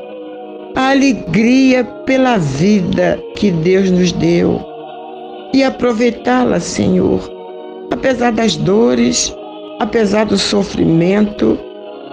a 0.76 0.90
alegria 0.90 1.84
pela 2.06 2.38
vida 2.38 3.22
que 3.36 3.52
Deus 3.52 3.92
nos 3.92 4.12
deu 4.12 4.60
e 5.54 5.64
aproveitá-la, 5.64 6.60
Senhor, 6.60 7.22
apesar 7.92 8.32
das 8.32 8.56
dores, 8.56 9.34
apesar 9.80 10.26
do 10.26 10.40
sofrimento, 10.40 11.58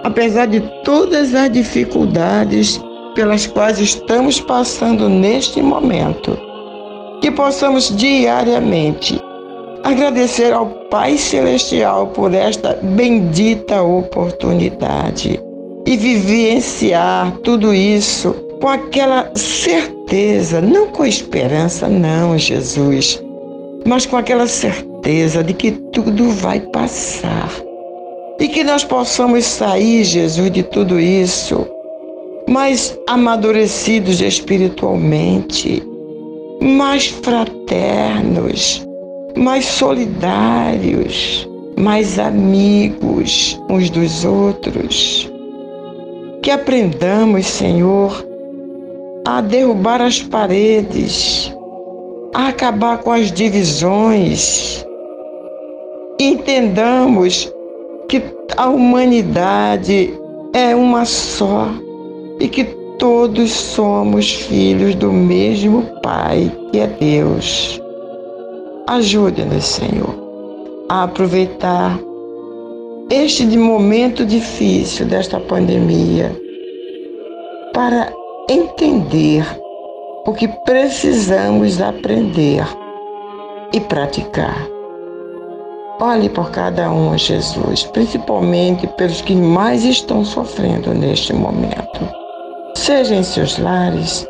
apesar 0.03 0.45
de 0.45 0.61
todas 0.83 1.33
as 1.33 1.51
dificuldades 1.51 2.79
pelas 3.13 3.47
quais 3.47 3.79
estamos 3.79 4.39
passando 4.39 5.09
neste 5.09 5.61
momento. 5.61 6.37
Que 7.21 7.31
possamos 7.31 7.95
diariamente 7.95 9.19
agradecer 9.83 10.53
ao 10.53 10.65
Pai 10.89 11.17
Celestial 11.17 12.07
por 12.07 12.33
esta 12.33 12.77
bendita 12.81 13.81
oportunidade 13.81 15.39
e 15.85 15.97
vivenciar 15.97 17.31
tudo 17.43 17.73
isso 17.73 18.33
com 18.61 18.69
aquela 18.69 19.29
certeza, 19.35 20.61
não 20.61 20.87
com 20.87 21.05
esperança, 21.05 21.87
não, 21.87 22.37
Jesus, 22.37 23.21
mas 23.85 24.05
com 24.05 24.15
aquela 24.15 24.47
certeza 24.47 25.43
de 25.43 25.53
que 25.53 25.71
tudo 25.71 26.29
vai 26.29 26.61
passar 26.61 27.49
e 28.39 28.47
que 28.47 28.63
nós 28.63 28.83
possamos 28.83 29.45
sair, 29.45 30.03
Jesus, 30.05 30.49
de 30.51 30.63
tudo 30.63 30.99
isso 30.99 31.67
mais 32.47 32.97
amadurecidos 33.07 34.21
espiritualmente, 34.21 35.81
mais 36.61 37.07
fraternos, 37.07 38.85
mais 39.35 39.65
solidários, 39.65 41.47
mais 41.77 42.19
amigos 42.19 43.59
uns 43.69 43.89
dos 43.89 44.25
outros. 44.25 45.31
Que 46.41 46.51
aprendamos, 46.51 47.45
Senhor, 47.45 48.25
a 49.25 49.39
derrubar 49.39 50.01
as 50.01 50.21
paredes, 50.21 51.53
a 52.33 52.49
acabar 52.49 52.97
com 52.97 53.11
as 53.11 53.31
divisões. 53.31 54.85
Entendamos 56.19 57.51
que 58.09 58.21
a 58.57 58.67
humanidade 58.69 60.13
é 60.53 60.75
uma 60.75 61.05
só 61.05 61.69
e 62.43 62.49
que 62.49 62.65
todos 62.99 63.51
somos 63.51 64.33
filhos 64.33 64.95
do 64.95 65.13
mesmo 65.13 65.81
Pai, 66.03 66.51
que 66.71 66.79
é 66.79 66.87
Deus. 66.87 67.81
Ajude-nos, 68.85 69.63
Senhor, 69.63 70.13
a 70.89 71.03
aproveitar 71.03 71.97
este 73.09 73.45
momento 73.57 74.25
difícil 74.25 75.05
desta 75.05 75.39
pandemia 75.39 76.35
para 77.73 78.11
entender 78.49 79.45
o 80.25 80.33
que 80.33 80.49
precisamos 80.65 81.79
aprender 81.79 82.65
e 83.71 83.79
praticar. 83.79 84.67
Olhe 86.01 86.27
por 86.27 86.51
cada 86.51 86.91
um, 86.91 87.17
Jesus, 87.17 87.83
principalmente 87.83 88.85
pelos 88.97 89.21
que 89.21 89.33
mais 89.33 89.85
estão 89.85 90.25
sofrendo 90.25 90.93
neste 90.93 91.31
momento 91.31 92.22
seja 92.75 93.15
em 93.15 93.23
seus 93.23 93.57
lares, 93.57 94.27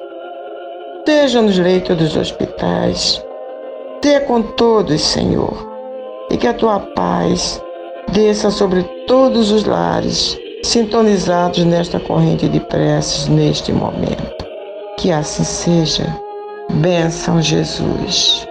seja 1.05 1.41
nos 1.41 1.57
leitos 1.57 1.97
dos 1.97 2.15
hospitais. 2.15 3.23
Dê 4.01 4.19
com 4.21 4.41
todos, 4.41 5.01
Senhor, 5.01 5.67
e 6.29 6.37
que 6.37 6.47
a 6.47 6.53
tua 6.53 6.79
paz 6.79 7.61
desça 8.11 8.51
sobre 8.51 8.83
todos 9.07 9.51
os 9.51 9.63
lares 9.65 10.37
sintonizados 10.63 11.63
nesta 11.65 11.99
corrente 11.99 12.47
de 12.47 12.59
preces 12.59 13.27
neste 13.27 13.71
momento. 13.71 14.45
Que 14.97 15.11
assim 15.11 15.43
seja. 15.43 16.05
Benção 16.71 17.41
Jesus. 17.41 18.47